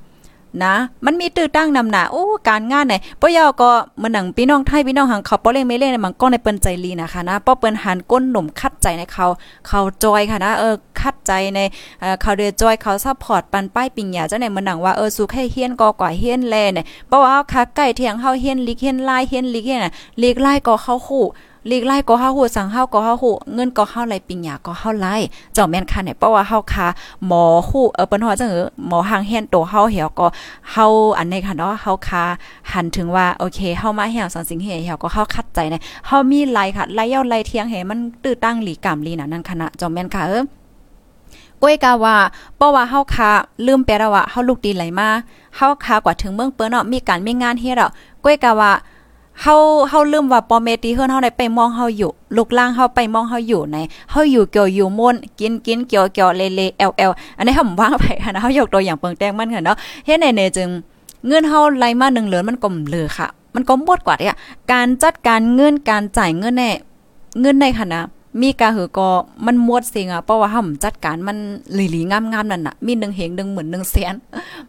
[0.65, 0.75] นะ
[1.05, 3.71] มันมีตื้อตั้งนำหนาโอ้การงานไหนปยอก็
[4.03, 9.27] มันหนังพี่น้องไทยพี่น้องหังเขาป้อเล่งไม่เล่นมันก็ในเปิ้นใจลีนะคะนะป้อเปิ้นหันก้นหนุ่มคัดใจในเขา
[9.69, 11.59] เขาจอยค่ะนะเออคัดใจใน
[12.21, 21.25] เขาเดือจอยเขาซัพพอร์ตปันป้ายปิงหยาเจ้าไหนมันหนังว่าเออสุให้เฮียนก็กว่าเฮียนแลเนี่ยเพราะว่าคักใกล้เทียงเฮาเฮียนลิกเฮียนลายเฮียนลิกเฮียนน่ะลิกลายก็เข้าคู่
[21.69, 25.07] ลีกไล่ก็เฮาฮู้สังเฮาก็เฮาฮู้เงินก็เฮาไหลปิงหยาก็เฮาไหล
[25.55, 26.87] เจ้าแม่นค่ะเนี่ยเพราะว่าเฮาค่ะ
[27.27, 30.27] หมอฮู้เออเปิ้นฮอดจังเออหมอหางแฮนโตเฮาเหี่ยวก็
[30.73, 30.87] เฮา
[31.19, 32.25] อันนี้ค่ะเนาะเฮาค่ะ
[32.73, 40.45] หันถึงว่าโอเคเฮามาเหี่ยวสังสิงเหี่ยวก็เฮาคัดใจเนี่ยเฮามีไหลค่ะไหลยาไหลเทียงเฮมันตื้อตั้งหลีกามลีน่ะนั่นคณะเจ้าแม่นค่ะเออ
[41.63, 42.17] ก้อยกาว่า
[42.57, 43.31] เพราะว่าเฮาคา
[43.67, 45.09] ลืมไปแล้วว่าเฮาลูกดีไหลมา
[45.57, 47.91] เฮาคากว่าถึงเมืองเปิ้นเนาะมีการมีงานเฮ็ดอะ
[48.25, 48.73] ก้อยกาว่า
[49.43, 49.55] เฮา
[49.89, 53.77] เฮาลืมว่าปอเมตีเฮือนเฮาได้ไปมองเฮาอยู่ ลูกล่างเฮาไปมองเฮาอยู่ใน
[54.11, 59.77] เฮาอยู่เกี่ยวอยู่มนกินกินเกี่ยวเกี่ยวเลเลเอลเอลอันนี้เฮาว่างไปค่ะนะเฮายกตัวอย่างเปิงแตงมันค่ะเนาะ
[60.07, 60.69] เฮ็ดในๆจึง
[61.27, 64.37] เงินเฮาไหลมา1เหลือนมันก็เหลือค่ะ มันก็หมดกว่าเนี่ย
[64.73, 66.71] การจัดการเงินการจ่ายเงินแน่
[67.41, 68.03] เงินในค่ะนะ
[68.41, 69.09] มีกาหือก็
[69.47, 71.37] มันมวดสิงอะเพราะว่าห่ำจัดการมัน
[71.75, 74.15] หลีๆงามๆนั่นน่ะ มี1เหง1หมื่น1แสน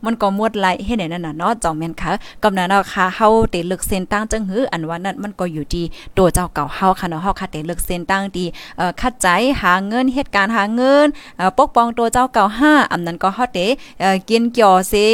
[0.06, 2.12] มันก็มวดไหลให้ไหนนั่นน่ะเนาะจอมแม่นค่ะ
[2.44, 5.86] กำนั้นเนาะค่ะเฮาเตลึกเส้นตั้งจังหืออันว่านั้นมันก็อยู่ที่
[6.18, 8.46] ตัวเจ้าเก่าเฮาค่ะเนาะเฮาค่ะเตลึกเส้นตั้งดี
[8.78, 9.28] เอ่อคัดใจ
[9.62, 13.60] หาเงินเหตุการณ์หาเงินเอ่อปกป้องตัวเจ้าเก่า5อันนั้นก็เฮาเต
[14.00, 15.08] เอ่อกินเกี่ยวสิ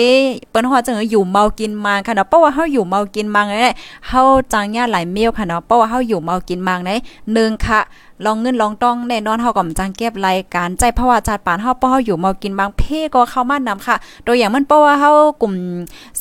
[0.49, 3.73] เปิ้นฮอดจังหืออยู่เมากินมังค่ะเนาะเพราะว่าเฮาอยู่เมากินมังเลย
[4.07, 4.21] เฮา
[4.53, 6.95] จังยาหลายเมียวค่ะเนาะเพราะว่าเฮาอยู่เมากินมังได้
[7.31, 7.81] 1ค่ะ
[8.25, 12.81] ลองเงินลองต้องแน่นอนเฮาก็จังเก็บรายการใจเพราะว่าจัดปานเฮาป้อเฮาอยู่มากินบางเพ
[13.15, 13.95] ก็เข้ามานำค่ะ
[14.27, 15.53] ตัวอย่างมันเพราะว่าเฮากลุ่ม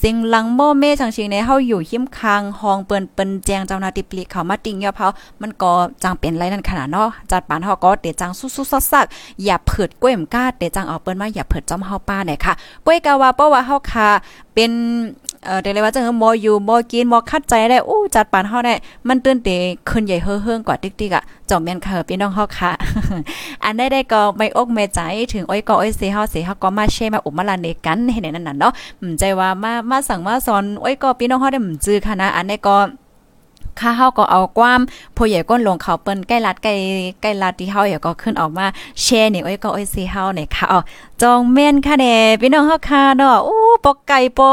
[0.03, 5.07] สิงลังโมเมจังชิงในเฮาอยู่หิมคางห้องเปิ้นเปิ้นแจงเจ้าหน้าที่ปลีเข้ามาติงยอเฮา
[5.41, 12.55] มันก็จังเป็นไรนั่นขนาดเนาะจัดปานเฮาก็เตจังซุๆซักๆอย่าเผิดก้วยมก้าเตจังเอาเปิ้นมาอย่าเผิดจอมเฮาป้าเนี่ยค่ะ
[12.87, 14.09] ก้วยกะว่าเพราะว่าเฮาค่ะ
[14.55, 14.73] เป็น
[15.47, 18.75] เออเดี๋ยวเลยว่าจะเฮมออยู่มอกินมอคัดใจได้อู้จัดปานเฮาได้
[19.09, 19.49] มันตื่นเต
[19.89, 22.71] ขึ้นใหญ่เฮืองกว่าติ๊กๆอะจอมแม่นค่ะพี่น้องเฮาค่ะ
[23.65, 25.01] อันได้ได้ก็ไม่อกไม่ใจ
[25.33, 32.77] ถึงอ้อยก็อ้อยเสียเฮาเสียเฮาก็มาแชร์มาอุมาลานในกันเห็นนั่นน่ะเนาะอืมใจว่ามามาสั่งมาสอนอ้อยก็พี่น้องเฮาได้หืมจื้อค่ะนะอันนี้ก็
[33.81, 34.81] ข้าเฮาก็เอาความ
[35.17, 36.75] ผู้ใหญ่ก้นลงเขาเปิ้นใกล้รัดใกล้
[37.23, 38.67] ใกล้รัดที่เฮาอย่าก็ขึ้นออกมา
[39.03, 40.81] แชร์นี่อ้อยก็อ้อยสิเฮาเนี่ยค่ะอ๋อ
[41.23, 44.49] จองแม่นค่ะแน่พี่น้องเฮาค่ะเนาะอู้ปอกไก่ปอ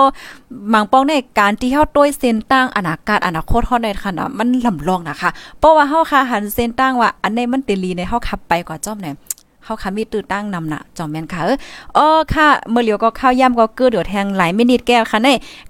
[0.69, 9.15] หมังปองในการที่เฮาต้วยเส้นตั้งอนาคตอนาคตเฮาในค่ะเนาะมันลำลองนะคะเพราะว่าเฮาค่ะหันเส้นตั้งว่าอันไหนมันติลีในเฮาขับไปกว่าจ้อมเนี่ย
[9.63, 11.57] เฮาค่ะมีตื้อตั้งนำน่ะจอมแม่นค่ะเออ
[11.97, 15.27] อ๋อค่ะเมื่อเหลียวก็ข้าวย่ำก็เกือเดือดแทงหลายมินิแก้วค่ะใน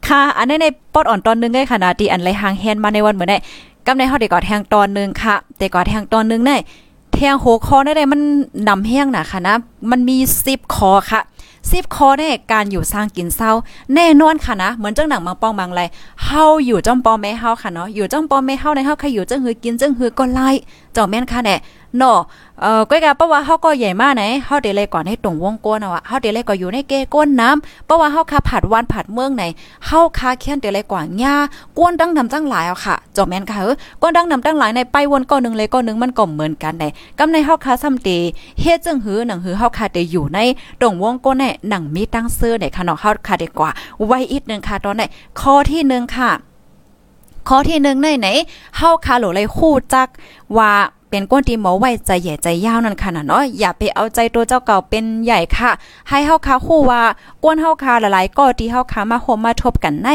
[0.08, 3.38] ค่ะ อันนี้ในปอดอ่อนตอนนึงได้ขนาดที่อันไรหางแฮนมาในวันเหมือนได้
[3.88, 6.56] กำในเฮาได้กอแทงตอนนึงค่ะ แต่กอแทงตอนนึงได้
[7.14, 8.22] แทงโหคอได้ได้มัน
[8.70, 9.56] นำแห้งน่ะค่ะนะ
[9.92, 11.22] มันมี10คอค่ะ
[11.72, 13.52] สิบคอได้การอยู่สร้างกินเศร้า
[13.96, 15.82] แน่นอนค่ะนะ เหมือนจังหนังมังปองบางไร
[16.26, 20.50] เฮาอยู่จ้อมปอแม่เฮาค่ะเนาะอยู่จ้อมปอแม่เฮาในเฮาใครอยู่จังหือกินจังหือก็ไล่
[20.94, 21.56] เจ้าแม่นค่ะแน่
[21.98, 22.20] เนาะ
[22.62, 29.44] เอ่อก้อยกาเพราะว่าเฮาก็ใหญ่มากไหนเฮาเดเลยก่อนให้ตรงวงก้นเอาอะเฮาเดเลยก็อยู่ในเกก้นน้ำเพราะว่าเฮาคาผัดวันผัดเมืองไหน
[29.88, 31.36] เฮาคาเคียนเดเลยกว่าหญ้า
[31.78, 36.88] ก้นดังนำจังหลายเอาค่ะเจ้าแม่นค่ะเออก้นดังนำจังหลายในไปวนก้อนนึงเลยก้อนนึงมันก็เหมือนกันได้
[37.20, 38.10] กำในเฮาคาซ้ำเต
[38.62, 40.40] เฮ็ดจังหือหนังหือเฮาคาเตอยู่ใน
[40.80, 43.72] ตรงวงก้นแน่หนังมีตั้งเสื้อในค่ะเนาะเฮาคาเดกว่า
[44.06, 45.04] ไว้อีกนึงค่ะตอนไหน
[45.42, 46.32] ข้อที่1ค่ะ
[47.50, 48.28] ข้อที่1ในไหน
[48.78, 50.08] เฮาคาโหลเลยคู่จัก
[50.58, 50.72] ว่า
[51.14, 55.72] เป็นก้นที่หมอไว้ใจใหญ่ใจยาวนั่นค่ะนะเนาะอย่าไปเอาใจตัวเจ้าเก่าเป็นใหญ่ค่ะ
[56.10, 57.02] ให้เฮาคาคู่ว่า
[57.44, 60.10] ก้นเฮาคาหลายๆก็ที่เฮาคามาโฮมมาทบกันใน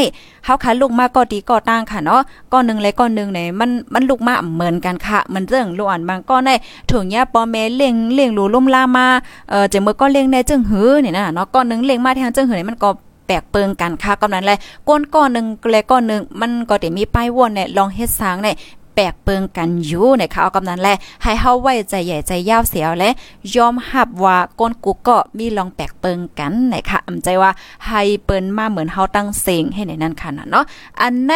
[0.44, 2.20] เฮาคาลูกมาก็ดีก็ต่างค่ะเนาะ
[2.52, 6.54] ก้อนนึงเลยก้อนนึงเนี่ยมันมันลูกมาเหมือนกันค่ะ มันเรื่องลูกอ่อนบางก้อนได้
[6.90, 9.06] ถุงยาปอแม่เลี้ยงเลี้ยงรูลุ่มลามา
[9.50, 12.90] เอ่อจะเมื่อก็เลี้ยงในจึงหือเนี่ยนะเนาะก้อนนึงเลี้ยงมาทางจึงหือนี่มันก็
[13.30, 14.58] แปลกเปิงกันค่ะกำนั้นแหละ
[14.88, 18.56] ก้นก้อนหนึ่งและก้อนหนึ่งมันก็ได้มีป้ายวนเนี่ยลองเฮ็ดสางเนี่ย
[19.00, 23.10] แปกเปิงกันอยู่นะคะเอากำนั้นแหละให้เฮาไว้ใจใหญ่ใจยาวเสียวและ
[23.54, 27.50] ยอมหับว่าก้นกุกก็มีลองแปกเปิงกันนะคะอำใจว่า
[27.86, 30.64] ให้เปิ้นมาเหมือนเฮาตั้งเสงให้ในนั้นค่ะเนาะ
[31.00, 31.32] อันใน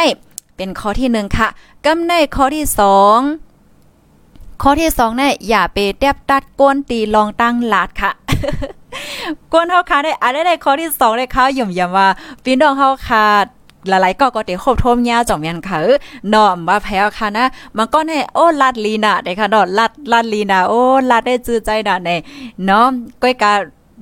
[0.57, 1.49] เป็นข้อที่1ค่ะ
[1.85, 2.65] กำในข้อที่
[3.45, 8.11] 2ข้อที่2เนี่ยอย่าไปแตบตัดก้นตีลองตั้งลาดค่ะ
[9.53, 12.07] ก้นเฮาคาได้อันได้ข้อที่2เลยค่ะย่อมๆว่า
[12.45, 15.79] พี่น้องเฮาคาหลายๆก็ก็เตครบทมยาจอมยันค่ะ
[16.31, 17.45] เนาะว่าแพ้ค่ะนะ
[17.77, 22.17] มันก็แน่โอ้ลัดลีนาได้ค่ะเนลัดลัดลีนาโอ้ลัดได้จื้อใจน่ะแน่
[22.65, 22.87] เนาะ
[23.23, 23.53] ก้อยกา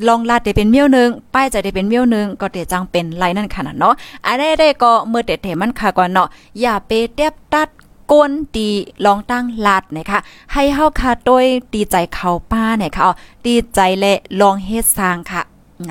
[0.09, 3.95] ลองลาดได้เป็นเมี้ยวนึงป้ายจะได้เป็นเมี้ยวนึงก็เตจังเป็นไรนั่นค่ะเนาะ
[4.27, 6.29] อันได้ได้ก็เมื่อเตเตมันค่ะก่อนเนาะ
[6.61, 7.69] อย่าไปเตียบตัด
[8.13, 8.69] ก้นตี
[9.05, 10.19] ลองตั้งลาดนะคะ
[10.53, 13.05] ให้เฮาค่ะโดยตีใจเขาป้าเนี่ยค่ะ
[13.45, 15.43] ตีใจและลองเฮ็ดสร้างค่ะ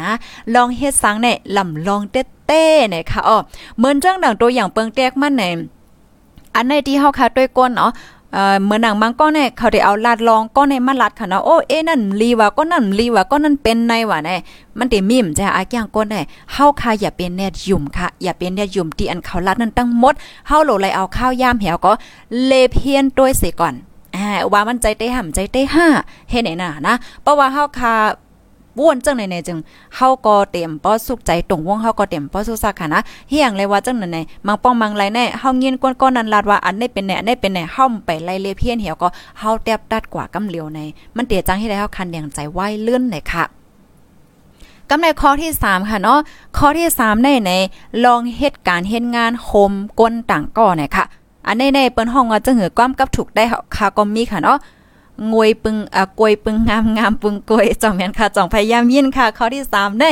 [0.02, 0.12] นะ
[0.56, 3.38] ลองเฮ็ดสังเนี่ยลำลองเต้เต้เนี่ยค่ะอ๋อ
[3.78, 5.54] เหมือนจังดังตัวอย่างเปิงแตกมันเนี่ย
[6.56, 7.92] อันในที่เฮาค่ะด้วยก้นเนาะ
[8.34, 14.36] เออเมื่อหนังมังก็เนี่ยเขาได้เอาลาดลองก็ในมาลัดค่ะเนาะโอ้เอ๊นั่นลีว่าก็นั่นลีว่าก็นั่นเป็นในว่าแน่
[14.78, 16.22] มันติมิมจะอาแกงก้นได้
[16.54, 20.16] เฮาค่ะอย่าเป็นแนดยุ่มค่ะ อย่าเป็นแนดยุ่มที่อันเขาลัดนั่นตั้งหมด
[20.48, 21.92] เฮาโหลเลเอาข้าวยามเหี่ยวก็
[22.46, 23.74] เลเพียนด้วยเสียก่อน
[24.16, 25.88] อ่าว่ามันใจเต้ห่ำใจเต้ห้า
[26.30, 27.94] เฮ็ดไหนน่ะนะเพราะว่าเฮาค่ะ
[28.80, 29.60] ว่นจังไหนๆจึง
[29.96, 39.08] เฮาก็เต็มป้อสุขใจตรงวงเฮาก็เต็มป้อสุขสักค่ะนะเฮียงเลยว่าจังไหนๆมังป้องมังไรแน่เฮาเงียนก้นๆนั้นลาดว่าอันได้เป็นแน่ได้เป็นแน่เฮาไปไล่เลเพียนเหี่ยวก็
[39.40, 40.80] เฮาแตบตัดกว่ากำเหลียวใน
[41.16, 43.46] มันเตียจังให้ได้เฮาคันอย่างใจไหวเลื่อนเลยค่ะ
[44.90, 46.20] กำในข้อที่ 3 ค่ะเนาะ
[46.58, 47.52] ข้อที่ 3 ในใน
[48.06, 51.06] ลองเหตุการณ์เฮ็ดงานโฮมก้นต่างก่อเนี่ยค่ะ
[51.48, 53.44] อันในในเปิ้นห้องว่าจะหือความกับถูกได้
[53.76, 54.58] ค่ะก็มีค่ะเนาะ
[55.32, 60.12] งวยปึงอะกวยปึงงามงามปึงกวยจ่องแม่นค่ะจ่องพยายามยินค่ะข้อที่3ได้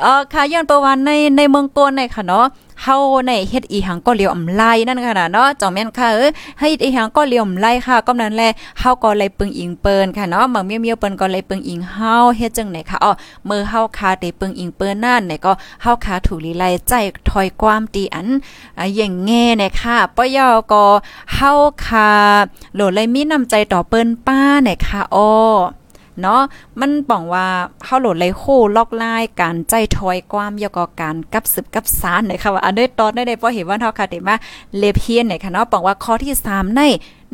[0.00, 2.46] เอ่อค่ะย้อนประวันในในเมืองโกนในค่ะเนาะ
[2.84, 8.42] เฮาในเฮ็ดอีหังก็เลียวอำไลนั่นค่ะเนาะจองแม่นค่ะเอ้ยให้อีหังก็เลียวอำไลค่ะก็นั้นแล
[8.80, 13.12] เฮาก็เลยปึงอิงเปิ้นค่ะเนาะบางเมียวๆเปิ้นก็เลยปึงอิงเฮาเฮ็ดจังไหนค่ะอ๋อ
[13.46, 16.92] เมื่อเฮาคาเตปึงอิงเปิ้นนั่นเนี่ยก็เฮาคาถูลีไลใจ
[17.30, 18.28] ถอยความตีอัน
[18.96, 20.84] อย่างแง่เนี่ยค่ะปยอก็
[21.34, 21.50] เฮา
[21.84, 22.10] คา
[22.74, 25.28] โหลเลยมีน้ำใจต่อเปิ้นป้าเนี่ยค่ะอ๋อ
[26.22, 26.40] เนาะ
[26.80, 27.46] มันป้องว่า
[27.84, 28.42] เฮาโหลดเลโค
[28.76, 34.34] ลอกลายการใจถอยความยก็การกับสืบกับสารนะคะว่าอันนี้ตอนได้ได้พอเห็นว่าเฮาค่ะได้มา
[34.78, 36.82] เลเพียนเนี่ยค่ะเนาะป้องว่าข้อที่3ใน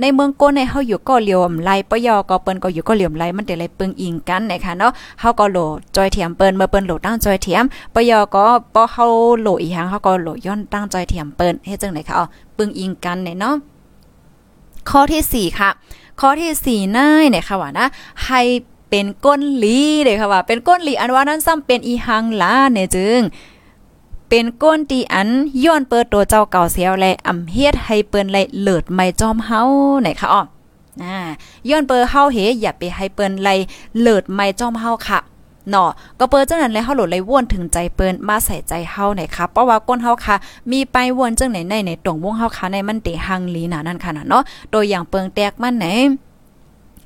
[0.01, 5.59] ในเมืองโก้นในเฮาอยู่ก็เหลี่ยมไลปยอก็เปิ้นก็อยู่ก็เหลี่ยมไลมันได้เลยปึงอิงกันนะคะเนาะเฮาก็โหล
[5.97, 8.45] จอยเทียมเปิ้นเมื่อเปิ้นโหลตั้งจอยเทียมปยอก็
[8.75, 9.07] พอเฮา
[9.41, 13.55] โหลอีหยังเฮาก็โหลย้อนตั้งจอยเทียมเปิ้นเฮ็ดจังได๋คะอ๋อปึงอิงกันเนี่ยเนาะ
[14.91, 15.71] ข้อที่ 4 ค่ะ
[16.21, 17.87] ข้อที่4น่ายเนี่ยค่ะว่านะ
[18.25, 18.41] ให้
[18.97, 23.21] เป็นก้นลีเด้ค่ะว่า เป็นก้นลีอันว่านั้นซ้ำเป็นอีหังลาเนี่ยจึง
[24.29, 25.29] เป็นก้นตีอัน
[25.65, 29.61] ย้อนเปิดตัวเจ้าเก่าเสียวและอำเฮ็ดให้เปิ้นไลเลิดไม่จอมเฮา
[30.03, 30.43] ไหนคะอ้อ
[31.03, 31.19] อ่า
[31.69, 33.49] ย้อนเปิดเฮาเฮอย่าไปให้เปิ้นไล
[34.01, 35.19] เลิดไม่จอมเฮาค่ะ
[35.71, 40.37] เนาะก็เปิ้นจังนั้นแล้วเฮาโหลดเลยว่นถึงใจเปิ้นมาใส่ใจเฮาหน่อยค่ะเพราะว่าก้นเฮาค่ะ
[40.71, 45.87] มีไปว่นจังไหนในในตรงวงเฮาค่ะในมันเตหังลีน่ะนั่นค่ะเนาะตัวอย่างเปิงแตกมันไหน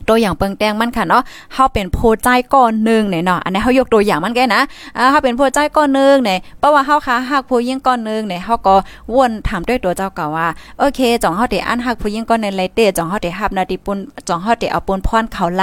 [0.08, 1.22] ตัวอย่างเปิงแตงมันค่ะเนาะ
[1.54, 4.62] เฮาเป็นโพใจก้อนนึงเนี่ยเนาะอันนี้เฮายกตัวอย่างมันแกนะ
[4.98, 8.74] อ่าเฮาเป็นโพใจก้อนนึงเนี่ยเพราะว่าเฮาค่ะฮักผู้ยิ่งก้อนนึงเนี่ยเฮาก็
[9.14, 10.46] วนถามด้วยตัวเจ้าก่าว่า
[10.78, 15.62] โอเคจ่องเฮาได้อันฮักผู้ยิ่งก้อนในไลเตจ่องเฮาได้ฮับนาดิปุนจ่องเฮาได้เอาปุนพรเขาไล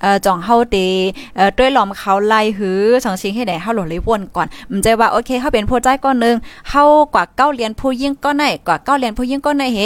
[0.00, 0.86] เอ่อจ่องเฮาได้
[1.36, 6.36] เอ่อด้วยหลอมเขาไลหือสองชิงให้ได้เฮาหลเลยวนก่อนมันใจว่าโอเคเฮาเป็นโพใจก้อนนึง
[6.70, 6.82] เฮา
[7.14, 9.78] กว่าเก้าเรียนผู้ยิ่งก้อนไหนกว่าเก้าเรียนผู้ยิ่งก้อนไหนเฮ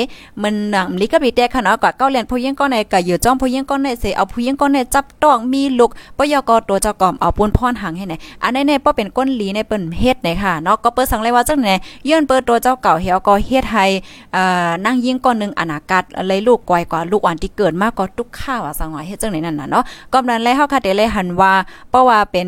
[0.43, 11.71] มันหนังลิกบิเตค่ะเนาะกว่าเก้าเรียนผู้ยิ่งก้อนไหนก็อยู่จ้องผู้ยิ่งก้อนไหนเสเอาผู้ยิ่งก้อนไหนจับต้องมีลูกปยกตัวเจ้ากอมเอาปุนพรหังให้ไหนอันนี้เนี่ยป้อเป็นก้นหลีในเปิ้นเฮ็ดไหนค่ะเนาะก็เปิ้สังเลยว่าจังไหน
[12.09, 13.85] ยื่นเปิดตัวเจ้าเก่าเฮียก็เฮ็ดให้
[14.33, 21.53] เอ่อนั่งยิงก้อนนึงอนาคตเลยลูกกวยกว่าลูกอ่อนที่เกิดมากก็ทุกข้าวอะสังว่าเฮ็ดจังไหนนั่นน่ะเนาะก็นั้นเลยเฮาค่ะเดเลยหันว่า
[21.91, 22.47] เพราะว่าเป็น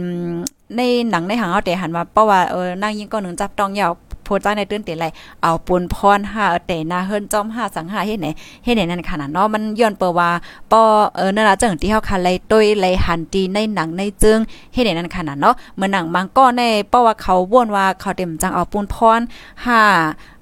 [0.76, 3.92] ในหนังในหางเฮาเตหันว่าเพราะว่าเออนั่งยิงก้อนนึงจับต้องยาว
[4.38, 5.06] พจ้าในตื้นเตียนไร
[5.42, 8.28] เอาปูนพรห้าเตนาเฮิรนจอมห้าสังหาเฮ็ดไหน
[8.64, 10.30] เฮ็ดไหนนั่นขนาดเนาะมันย้อนเปว่า
[10.72, 10.82] ปอ
[11.16, 14.38] เออนั่นล่ะจังที่เฮาคันไลต้ยไลหันตีในหนังในจึง
[14.72, 19.20] เฮ็ดไหนนั่นขนาดเนาะเหมือนหนังมังก็ในเพราะว่าเขาว่นว่าเขาเต็มจังเอาปูนพร
[19.66, 19.80] ห้า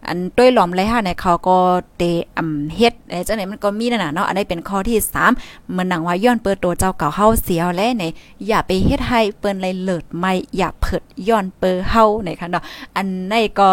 [0.08, 1.56] อันต้วยหลอมไรฮะในเขาก็
[1.98, 2.02] เต
[2.38, 4.98] อำเฮ็ดไอ้จังไหนมันก็มีนั่นน่ะเนาะอันนี้เป็นข้อที่
[5.34, 8.04] 3มันหนังว่าย้อนเปิดตัวเจ้าเก่าเฮาเสียวแล้วใน
[8.46, 12.62] อย่าไปเฮ็ดให้เปิ้นเลยเลิศไม่อย่าเผิดย้อนเปอเฮาในค่ะเนาะ
[12.96, 13.68] อันนี้ก็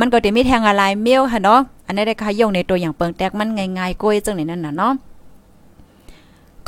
[0.00, 4.92] มันก็จะมีแทงอะไรเมียวค่ะเนาะอันนี้ได้ค่ะยงในตัวอย่างเปิงแตกมันง่ายๆก้อยจังไหนนั่นน่ะเนาะ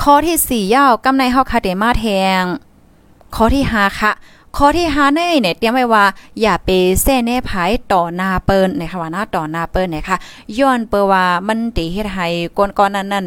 [0.02, 2.06] ข้อที่4ยาวกำในเฮาคาเดมาแท
[2.40, 2.42] ง
[3.34, 4.12] ข้อที่5ค่ะ
[4.56, 6.04] ข้อที่5าเนี่ยเนี่ยเตรียมไว้ว่า
[6.40, 6.68] อย่าไป
[7.02, 10.16] แซ่แน่ภายต่อหน้าเปิ้นนะคะว่าหน้าต่อหน้าเปิ้นนะคะ
[10.58, 12.26] ย้อนเปว่ามันตีเฮ็ดให้
[12.58, 13.24] ก้นๆนั้นนั่น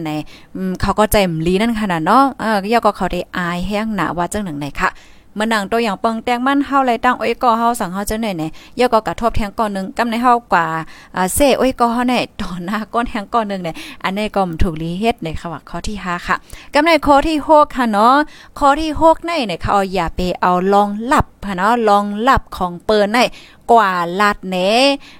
[0.82, 4.90] เขาก็ใจมลีนั่นขนาดเนาะเออย่าก็เขาได้อายแห้งหนาว่าจังหนึ่งไหนค่ะ
[5.38, 8.43] มันนังตัวอย่างเปิงแตงมันเฮาไรตั้งอ้อยกอเฮาสั่งเฮาจังไหนไหน
[8.80, 10.65] ย่อก็กระทบแทงก่อนนึงกำในเฮากว่า
[11.15, 16.36] อ่าเซอ้อยกอเฮาเนี่ยต่อหน้าก้นแทงก่อนนึงเนี่ยอันนี้ก็ถูกลีเฮ็ดในค่ะว่าข้อที่5ค่ะ
[16.74, 18.15] กำในข้อที่6ค่ะเนาะ
[18.60, 23.19] ข้อที่6ในเนี่ยเขาอย่าไปเอาลองหลับ ค่ะเนาะลองหลับของเปิ้นใน
[23.71, 24.55] กว่าลาดเน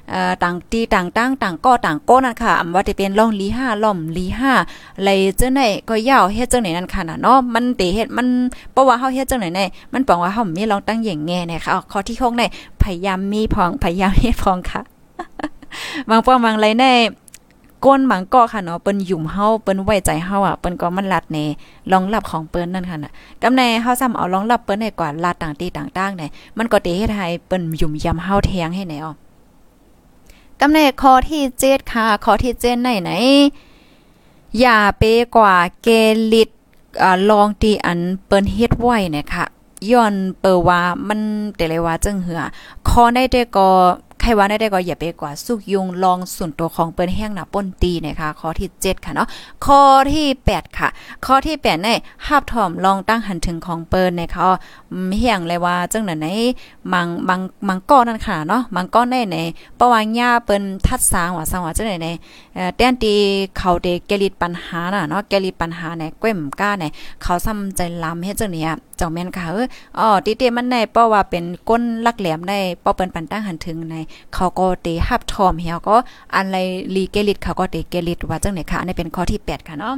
[0.09, 4.53] เอ่อต่างตีต่างตั้งต่างก็ต่างก็นั่นค่ะอำว่าจะเป็นล่องลีห้าล่อมลีห้า
[5.03, 8.27] ไรเจ้าไหนก็ยาวเฮ็ดจังไหนนั่นค่ะน่ะเนาะมันติเฮ็ดมัน
[8.71, 9.61] เพราะว่าเฮาเฮ็ดจังไหนใน
[9.93, 12.43] มันปองว่าเฮามีลองตั้งอย่างแง่นะคะข้อที่6ใน
[12.81, 14.81] พยายามมีพองพยายามเฮ็ดพองค่ะ
[16.09, 16.85] บางปองบางไรใน
[17.85, 21.45] ก้นหมังก็ค่ะเนาะเปิ้นหยุ่มเฮาเปิ้นไว้ใจเฮาอะเปิ้นก็มันลัดแน่
[21.91, 29.13] รองรับของเปิ้นนั่นค่ะน่ะกำในเฮาซ้ำเอารองรับเปิ้นให้กว่าลัดต่างตีต่างๆเนี่ยมันก็เตเฮ็ดให้เปิ้นหยุ่มยำเฮาแทงให้แน่อ๋อ
[30.59, 33.11] กำในข้อที่7ค่ะข้อที่7ไหนไหน
[34.59, 35.03] อย่าเป
[35.35, 35.88] กว่าเก
[36.33, 36.49] ลิด
[37.03, 39.45] อ่าลองตีอันเปิ้นเฮ็ดไว้เนี่ยค่ะ
[39.91, 41.21] ย้อนเปว่ามัน
[41.55, 42.41] แต่เลยว่าจังเหือ
[42.88, 43.69] คอได้แต่ก็
[44.25, 49.27] ใครว่ได้ก็อย่าไปกว่าสุกยุงลองส่วนตัวของเปิ้นแห้งหนาป้นตีนะคะข้อที่ 7 ค่ะเนาะ
[49.65, 49.81] ข้อ
[50.13, 50.88] ที่ 8 ค่ะ
[51.25, 51.89] ข้อที่8ใน
[52.27, 54.41] หับถอมลองตั้งหันถึงของเปิ้นนะคะ
[55.17, 56.27] เฮียงเลยว่าจังไหนไหน
[56.93, 59.38] มังมังมังก้อนนั่นค่ะเนาะมังก้อนได้ใน
[59.79, 62.09] ประวังญาเปิ้นทัดสางว่าสางว่าจังไหนใน
[62.55, 63.13] เอ่อแต้นตี
[63.57, 66.85] เขาเดเกลิดปัญหาน่ะเนาะเกลิดปัญหาในก้มก้าใน
[67.21, 69.67] เขาซ้ำใจลำเฮ็ดจังเนี่ยจ้าแม่นค่ะเออ
[69.99, 73.95] อ๋อติเตมันในเพราะว่าเป็นก้นลักแหลมได้เพราะเปิ้นปันตั้งหันถึงใน
[74.34, 75.95] เขาก็เตฮับทอมเฮียก็
[76.36, 76.58] อันไร
[76.95, 79.97] ลีเกลิตเขาก็เตเกลิตว่าจังไหนค่ะ อันนี้เป็นข้อที่ 8 ค่ะเนาะ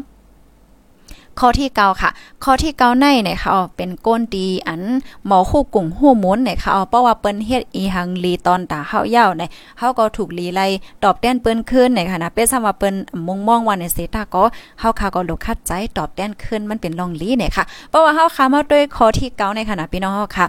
[1.42, 2.10] ข้อที่เกาค่ะ
[2.44, 4.82] ข้อที่เกาในเนี่ยค่ะเป็นก้นตีอัน
[5.26, 10.66] หมอคู่กุ่งหู้มุนเนี่ยค่ะเพราะว่าเปิ้นเฮ็ดอีหังลีตอนตาเฮายาเนี่ยเฮาก็ถูกลีไล่
[11.04, 12.96] ตอบแต้นเปิ้นขึ้นเนี่ยค่ะนะเป็นซำว่าเปิ้น
[13.28, 14.44] มงมองว่าในเสตาก็
[14.80, 20.46] เฮาค่ะก็ลกคัดใจตอบแต้นขึ้นมันเป็นลองลีเนี่ยค่ะเพราะว่าเฮาค่ะมาด้วยข้อที่เกาในค่ะนะพี่น้องเฮาค่ะ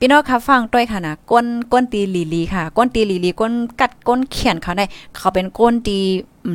[0.00, 4.84] พี่น้องคะฟังด้วยค่ะนะก้นก้นตีลีลีค่ะ ก้นตีลีลีก้นกัดก้นเขียนเขาได้
[5.16, 5.98] เขาเป็นก้นตี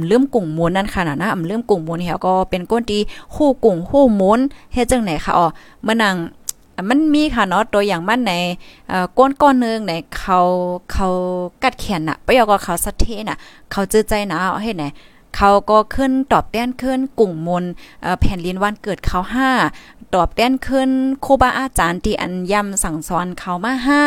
[0.07, 2.97] เริ่มกุ่งมูลนั่นค่ะนะเริ่มกุ่งมูลเหี่ยก็เป็นก้นตี
[3.35, 4.39] คู่กุ่งคู่มูล
[4.73, 5.47] เฮ็ดจังไหนค่ะอ๋อ
[5.83, 6.15] เมื่อนัง
[6.89, 8.31] มันมีค่ะเนาะตัวอย่างมันใน
[8.91, 10.39] อ่อก้นก้อนนึงในเขา
[10.91, 11.07] เขา
[11.63, 13.37] กัดเขียนน่ะไปเอาก็เขาสะเทน่ะ
[13.71, 14.83] เขาจื้อใจนะเอาให้ไหน
[15.35, 17.65] เขาก็ขึ้นตอบแต้นขึ้นกลุ่มมน
[18.19, 19.51] แผ่นลินวันเกิดเขาห้า
[20.15, 20.89] ตอบแต้นขึ้น
[21.25, 24.01] ครูบาอาจารย์ที่อันย่ำสั่งสอนเขามาห้า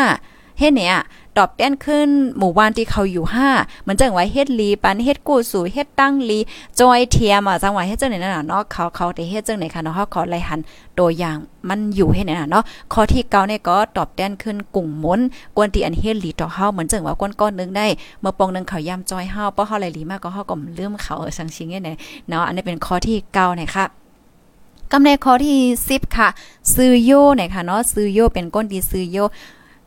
[0.58, 0.96] เฮ็ดเนี่ย
[1.38, 3.48] ตอบแต้นขึ้น หมู่บ้านที่เขาอยู่ห้า
[3.82, 6.38] เหมือนจังไว้เฮ็ดลีปันเฮ็ดกู้สู่เฮ็ดตั้งลี
[6.80, 10.60] จอยเทียมอะจังหวะเฮ็ดจังไหนนั่นน่ะเนาะเขาเขาแต่เฮ็ดจังไหนค่ะเนาะเขาขอไล่หัน
[10.98, 11.36] ตัวอย่าง
[11.68, 15.20] มันอยู่เฮ็ดน่ะเนาะข้อที่เก้าเนี่ยก็ตอบแต้นขึ้นกลุ่มมน
[15.56, 17.86] กวนที่อันเฮ็ดลีต่อเฮาเหมือนจังว่าก้นก้อนนึงได้
[18.20, 21.82] เมื่อปองนึงเขาย่ำจอยเฮาเพราะเฮาไล่ลีมากก็เฮาก็ลืมเขาสังชิงเนี่ย
[22.28, 23.84] เนาะอันนี้เป็นข้อที่เก้านี่ยค่ะ
[24.92, 26.28] กำในข้อที่10ค่ะ
[26.74, 29.18] ซื้อโยเนี่ยค่ะเนาะซื้อโยเป็นก้นดีซื้อโย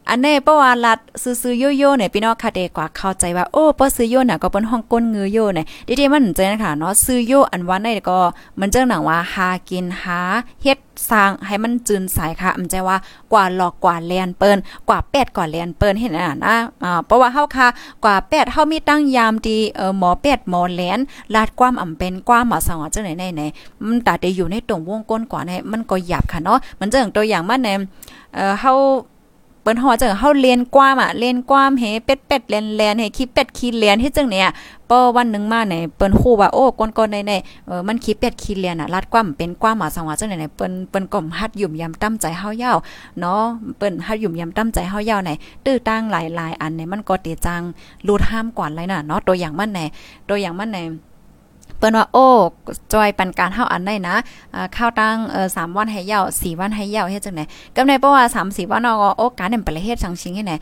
[0.09, 5.65] อันนี้เพราว่ารัดซื้อๆโยๆเนี่ยพี่น้องค่ะเดกว่าเข้าใจว่าโอ้ป้อซื้อโย่น่ะก็เป็นห้องก้นเงือโยเนี่ย
[5.99, 8.17] ดีๆมันเจอนะคะเนาะซื้อโยอันวันนี้ก็
[8.59, 10.19] มันเจ้าหนังว่าหากินหา
[10.63, 10.77] เฮ็ด
[11.09, 12.97] สร้างให้มันจืนสายค่ะมันจว่า
[13.33, 14.57] กว่าหลอกกว่าแลนเปิ้น
[14.89, 17.67] กว่าเป็ดกว่าแลนเปิ้นเห็นอะนะอ่าเพราะว่าเฮาค่ะ
[18.03, 20.99] กว่าเป็ดเฮามีตั้งยามดีเอ่อหมอเป็ดหมอแลน
[21.35, 23.41] ลาดความอำเป็นความหมาสังว่าจังไหนไหน
[23.87, 27.69] มันตาได้อยู่ในตรงวงก้นกว่าเนี่ยมันก็หยาบค่ะเนาะมันเจะอย่างตัวอย่างมันใน
[28.35, 28.73] เอ่อเฮา
[29.67, 34.47] ปิ้นฮอจังเฮาเรียนกว้ามอะเรียนกว้ามเฮเป็ดเป็ดแลนแลนเฮขี้เป็ดขี้เลียนเฮจังเนี่ย
[34.89, 42.77] ปอวันนึงมาไหนเปิ้นฮู้ว่าโอ้ก้นๆในๆเออมันขี้เป็ดขี้เลียนอะลัดกว้ามเป็นกว้ามหมาสังว่าจังไหนเปิ้นเปิ้นก่อมฮัดยุ่มยำตั้มใจเฮายาว
[43.19, 43.41] เนาะ
[43.77, 45.31] เปิ้นฮัดยุ่มยำตั้มใจเฮายาวไหน
[45.65, 47.61] ตื้อตั้งหลายๆอันเนี่ยมันก็เตจัง
[48.07, 49.79] รูดห้ามกว่าไรน่ะเนาะตัวอย่างมันไหน
[50.29, 50.77] ตัวอย่างมันไหน
[51.77, 52.25] เปิ้นว่าโอ้
[52.93, 54.15] จอยปันการเฮาอันได้นะ
[54.75, 60.53] ข้าวตั้งเอ่อ3วันให้ยาว4วันให้ยาวเฮ็ดจังได๋กำในเพราะว่า3 4วันเนาะโอ้การนำไปเฮ็ดจังชิงให้ไหน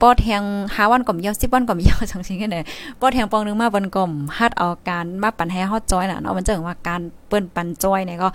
[0.00, 2.56] ป้อแทง5วันก่อมยาว10วันก่อมยาวจังชิงให้ไหน
[3.00, 8.28] ป้อแทงปองนึงมาวันก่อมฮัดเอาการมาปั่นให้เฮาจอยน่ะเนาะมันจังว่าการเปิ้นปั่นจอยเนี่ยก็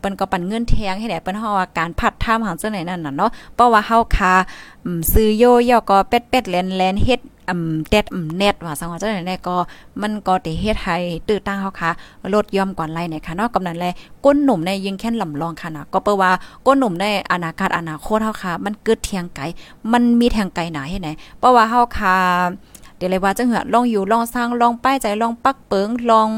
[0.00, 4.32] เปิ้นก็ปั่นเงินแทงให้ได้เปิ้นเฮาว่าการพัดท่ามหางจังไหนนั่นน่ะเนาะเพราะว่าเฮาคา
[5.12, 7.20] ซื้อโยยอก็เป็ดๆแลนๆเฮ็ด
[7.52, 9.56] อำเต็ดอำเน็ตว่าสังว่าจังได๋ก็
[10.02, 10.96] มันก็ติเฮ็ดให้
[11.28, 11.90] ตื้อตั้งเฮาค่ะ
[12.34, 13.86] ลดย่อมก่อนไล่เนี่ยค่ะเนาะกำนั้นแล
[14.24, 16.30] ก้นหนุ่มในยิงแค่นลำลองค่ะนะก็เปิ้ว่า
[16.66, 19.42] ก้นหนุ่มในอนาคตอนาคตเฮาค่ะมันเกิดเทียงไกล
[19.92, 22.16] มันมีแทงไกลหนาเฮ็ดไหนเพราะว่าเฮาค่ะ
[22.96, 26.30] เดี๋ยวเลยว่าจังเหือลองอยู่ลองสร้างลองป้ายใจลองปักเปิงลอง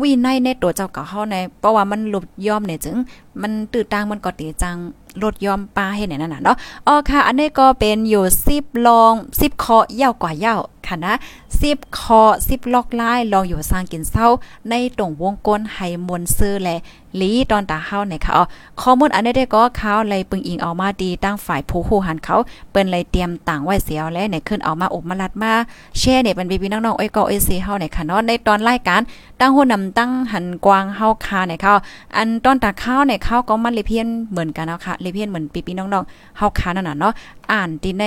[0.00, 2.96] วินัยในตัวเจ้าก็เฮาในเพราะว่ามันหลบย่อมเนี่ยจึง
[3.42, 4.76] มันตื่นตังมันก็ตีจัง
[5.22, 11.14] ลดยอมปลาให้ไหนนั่นน่ะเนาะอ๋อค่ะ อันนี้ก็เป็นอยู่10ลอง10คอยาวกว่ายาว ค่ะนะ
[11.60, 14.26] 10คอ10ลอกลายลองอยู่สร้างกินเศร้า
[14.70, 16.76] ในตรงวงกลให้มวนซื้อและ
[17.20, 18.44] ลีตอนตาเฮาในค่ะอ๋อ
[18.80, 22.36] ข้อมูลอันนี้ได้ก็เขาเลยปึงอิงเอามาดีตั้งฝ่ายผู้ฮู้หันเขา
[22.70, 25.52] เปิ้นเลยเตรียมต่างไว้เสียวและในขึ้นเอามาอบมาลัดมา
[25.98, 29.00] แช่เนี่ยเป็นพี่ๆน้องๆอ้ยก็อ้ยซีเฮาในค่ะเนาะในตอนรายการ
[29.40, 31.72] ตั้งหูนำตั้งหันกวางเฮาคาในเขา
[32.16, 37.12] อันตอนตาข้าวในเขาก็มันเลยเพี้ยนเหมือนกันเนาะค่ะเลยเพี้ยนเหมือนพี่ๆน้องๆเฮาคานั่นน่ะเนาะ
[37.52, 38.04] อ่านที่ใน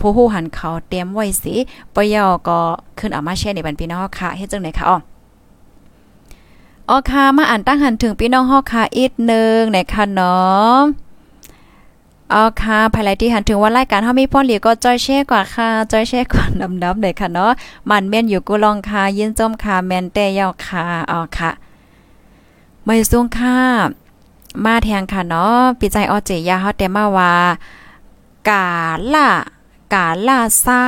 [0.00, 1.54] ผู้ฮู้หันเขาเตรียมไว้สิ
[1.94, 2.58] ปยอก็
[2.98, 4.98] ขึ้นเอามาแชร์ในบันพี่น้องค่ะเฮ็ดจังได๋ค่ะอ๋อ
[6.88, 10.78] อ๋อค่ะมาอ่านตั้งหันถึงพี่น้องฮอกค่ะอีกนึงในค่ะเนาะ
[12.32, 16.44] อ๋อค่ะภายไลที่หันถึงว่ารายการเฮามีพ่อหลีก็จอยแชร์กว่าค่ะจอยแชร์กว่า
[16.84, 17.52] ดำๆเลยค่ะเนาะ
[17.88, 21.50] มันแม่นอยู่กูลองค่ะยินจมค่ะแม่นแต่ยาวค่ะอ๋อค่ะ
[22.84, 23.56] ไม่สูงค่ะ
[24.64, 27.32] มาแทงค่ะเนาะปีใจออเจยาเฮาแต่มาว่า
[28.48, 28.66] กา
[29.12, 29.28] ล่า
[29.94, 30.80] กาล่าซา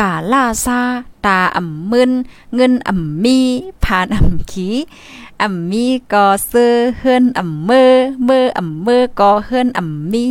[0.00, 0.80] กาลาซา
[1.26, 2.10] ตาอ่ำมึน
[2.54, 3.38] เงินอ่ำมี
[3.84, 4.68] ผ่านอ่ำขี
[5.42, 7.90] อ่ำมีก็ซื้อเฮือนอ่ำเมือ
[8.24, 10.26] เมืออ่ำเมือก็เฮือนอ่ำมี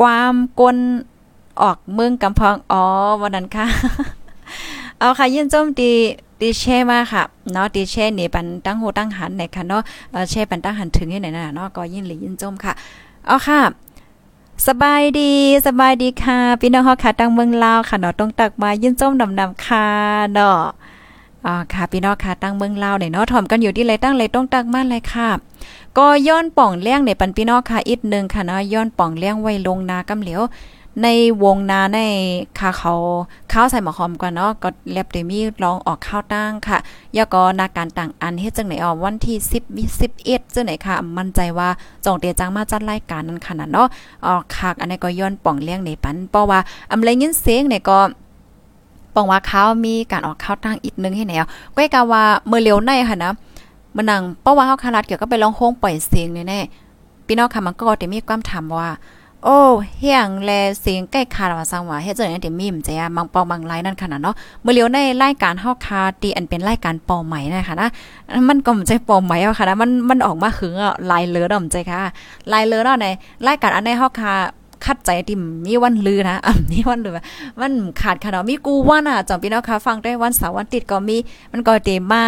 [0.00, 0.76] ความกล
[1.60, 2.84] ออกเมืองกำพองอ๋อ
[3.20, 3.66] วันนั้นค่ะ
[4.98, 5.90] เอาค่ะยินจมตี
[6.40, 9.82] ตีแช่มาค่ะเนาะตีแช่นี่ปันตั้งหูตั้งหันไหนค่ะเนาะ
[10.30, 12.72] แช่ปันตั้งหันถึงที่ไหนน่ะเนาะก็ยินหรือยินจมค่ะ
[13.26, 13.60] เอาค่ะ
[14.68, 15.32] สบายดี
[15.66, 19.86] สบายดีค่ะ พี่น้องเฮาค่ะตั้งเมืองลาวค่ะเนาะต้องตักมายินจมดำๆค่ะ
[20.32, 20.60] เนาะ
[21.46, 25.30] อ่าค่ะพี่น้องค่ะตั้งเมืองลาวเนี่ยเนาะถ่อมกันอยู่ที่ไรตั้งไรต้องตักมาเลยค่ะ
[25.98, 30.40] ก็ย้อนป่องเลี้ยงในปันพี่น้องค่ะอีกหนึ่งค่ะเนาะย้อนป่องเลี้ยงไว้ลงนากำเหลียว
[31.02, 31.08] ใน
[31.42, 32.00] วงนาใน
[32.58, 32.94] คาเขา
[33.52, 36.78] ข้าวใส่หมอหอมก่อนเนาะก็เล็บเดมีลองออกข้าวตั้งค่ะ
[37.16, 39.84] ยาก็นาการต่างอันเฮ็ดจังไหนออกวันที่ 10มี
[40.20, 41.68] 11จังไหนค่ะ มั่นใจว่า
[42.04, 43.88] จองเตจังมาจัดรายการนั้นขนาดเนาะ
[44.26, 46.58] ออกคักอันนี้ก็ย้อนป่องเลี้ยงในปันเพราะว่า
[46.90, 47.98] อำเลยยินเสียงเนี่ยก็
[49.14, 51.44] ปองว่าเขามีการออกข้าวตั้งอีกนึงให้แนว
[51.76, 53.32] ก้อยกาว่าเมื่อเร็วในค่ะนะ
[53.96, 58.90] มันนังเพราะว่าเฮาคารัดเกี่ยวก็ไปร้องโฮงปล่อยเสียงแน่ๆพี่น้องค่ะมันก็จะมีความถามว่า
[59.46, 59.58] โอ้
[60.00, 67.88] เฮียงแลเสียงใกล้คาดว่าสังว่าเฮ็ดจังได๋มีมใจอะบางปองบางไลนั่นขนาดเนาะเมื่อเลียวในรายการเฮาคาตีอันเป็นรายการปอใหม่นะคะนะ
[68.48, 72.00] มันก็มันใจปอใหม่อะค่ะนะมันมันออกมาหึงอะลายเลอดอมใจค่ะ
[72.52, 73.06] ลายเลอเนาะใน
[73.46, 74.32] รายการอันในเฮาคา
[74.84, 77.18] คัดใจติมมีวันลือนะอะมีวันลือ
[77.60, 81.16] มันขาดค่ะเนาะมีกูวันอะจอมพี่น้องค่ะฟังได้วันเสาร์วันติดก็มี
[81.52, 82.24] มันก็เตมา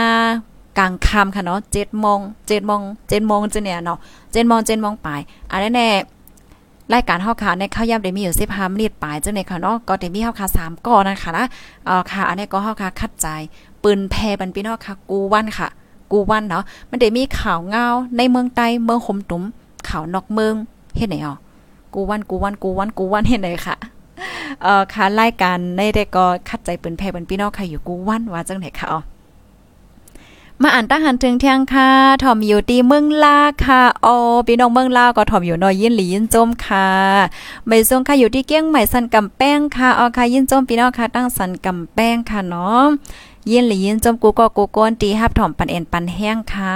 [0.78, 3.98] กลางค่ำค่ะเนาะ7:00น7:00น7:00นจะเนี่ยเนาะ
[4.32, 5.08] 7:00น7:00นป
[5.52, 5.88] อันนั้นแน่
[6.94, 11.44] รายการเฮาค่ะในข้าวย่ำได้มีอยู่15มินิปลายจังได๋ค่ะเนาะก็ได้มีเฮาค่ะ3ก้อนะคะนะ
[11.86, 13.26] เอ่อค่ะ อันนี้ก็เฮาค่ะคัดใจ
[13.82, 15.68] ปืนแพบันพี่น้องค่ะ กูวันค่ะ
[16.12, 19.42] กูวันเนาะมันได้มีข่าวเงาในเมืองใต้เมืองคมตุ้ม
[19.88, 20.54] ข่าวนอกเมือง
[20.96, 21.34] เฮ็ดไหนอ๋อ
[21.94, 23.76] กูวันกูวันกูวันกูวันเฮ็ดไหนค่ะ
[24.62, 29.00] เอ่อค่ะรายการในได้ก็คัดใจปืนแพบันพี่น้องค่ะอยู่กูวันว่าจังได๋ค่ะอ๋อ
[30.62, 31.90] มาอ่านตั้งหันถึงเที่ยงค่ะ
[32.22, 36.88] ถ่อมอยู่ตีเมืองลาค่ะอ๋อพี่น้องเมืองลาวก็ถ่อมอยู่นอยยินหลียินจมค่ะ
[37.66, 42.84] ใบทรงค่ะอยู่ที่เกี้ยงใหม่สันกำแป้งค่ะอ๋อค่ะยินจมพี่น้องค่ะตั้งสันกำแป้งค่ะเนาะ
[43.50, 46.74] ยินหลียินจมกูก็กูก้นตีฮับถ่อมปันเอ็นปันแห้งค่ะ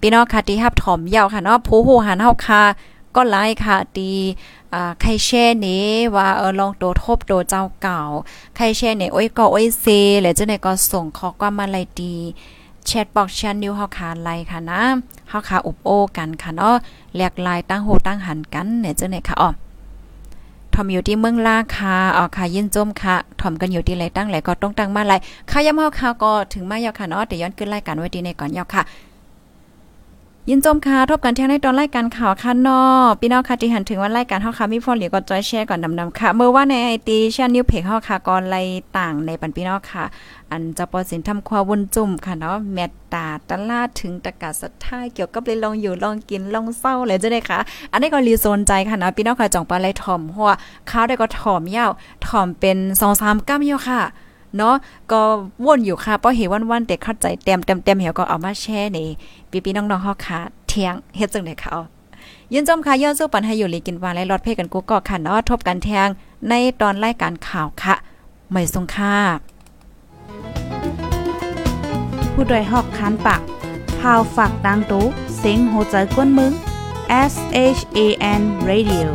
[0.00, 2.62] พี่น้องค่ะตีฮับถ่อมยาวค่ะเนาะผู้หูหันเฮาค่ะ
[3.14, 4.10] ก็ไลค์ค่ะตี
[4.72, 8.00] อ่าใครแช่นี้ว่าเออลองโดทบโดเจ้าเก่า
[8.56, 9.86] ใครแช่เนี่ยโอ้ยก็โอ้ยเซ
[10.22, 12.16] แล้วจังได๋ก็ส่งข้อความมาไลดี
[12.86, 14.80] แชทบอกชันนิวเฮาคาไลค่ะนะ
[15.28, 16.76] เฮาคาอุบโอกันค่ะเนาะ
[17.16, 19.50] แลกลายตั้งโหตั้งหันกันเนี่ยจังได๋ค่ะอ๋อ
[20.74, 25.14] ทอมอยู่ที่เมืองลาค่ะอ๋อค่ะยินจมค่ะทอมกันอยู่ที่ไรตั้งไหลก็ต้องตั้งมาไร
[25.50, 28.82] ค่ะย่ำเฮาค่ะก็ถึงมายาค่ะเนาะเดี๋ยวย้อนขึ้นรายการไว้ดีในก่อนยาค่ะ
[30.48, 32.80] ยินจมค่ะทบกันเที่ยงในตอนรายการข่าวค่ะนอ
[33.20, 38.62] พี่น้องค่ะที่หันถึงว่ารายการเฮาค่ะมีฟอลเหลียวก็จอยแชร์ก่อนนำๆค่ะ เมื่อว่าในไอตีชานิวเพจเฮาค่ะก็ไล่
[38.96, 40.04] ต่างในปันพี่น้องค่ะ
[40.50, 47.58] อันจะปอสินทำความวนจุ่มค่ะเนาะแมตตาตลาดถึงตะกาศทธาเกี่ยวกับเลยลองอยู่ลองกินลองเศร้าเลยจะได้ค่ะ
[47.92, 50.50] อันนี้ก็รีโซนใจค่ะนะพี่น้องค่ะจ่องปลาไหลถ่อมหัว
[50.90, 51.90] ข้าวได้ก็ถ่อมยาว
[52.26, 52.76] ถ่อมเป็น
[53.12, 54.00] 2-3ก้ามยาวค่ะ
[54.56, 54.74] เนาะ
[55.12, 55.20] ก็
[55.64, 59.08] วนอยู่ค่ะเพราะเห็นวันๆแต่เข้าใจเต็มเต็มเต็มเหี่ยวก็เอามาแชร์นี่
[59.64, 60.38] พี่ๆน้องๆเฮาค่ะ
[60.68, 61.82] เที่ยงเฮ็ดจังได๋ค่ะเอา
[62.52, 66.08] ยินจมค่ะย้อนสู้ปันให้อยู่ลีกินวานและรอดเพ่กันกูก็ค่ะเนาะทบกันแทง
[66.48, 67.94] ในตอนรายการข่าวค่ะ
[68.50, 69.16] ไม่ทรงค่า
[72.32, 73.40] ผู้ดยหอกคันปาก
[73.98, 75.04] พาวฝากดังตู้
[75.38, 76.52] เซ็งโหใจกวนมึง
[77.32, 77.34] S
[77.76, 77.98] H A
[78.40, 79.08] N Radio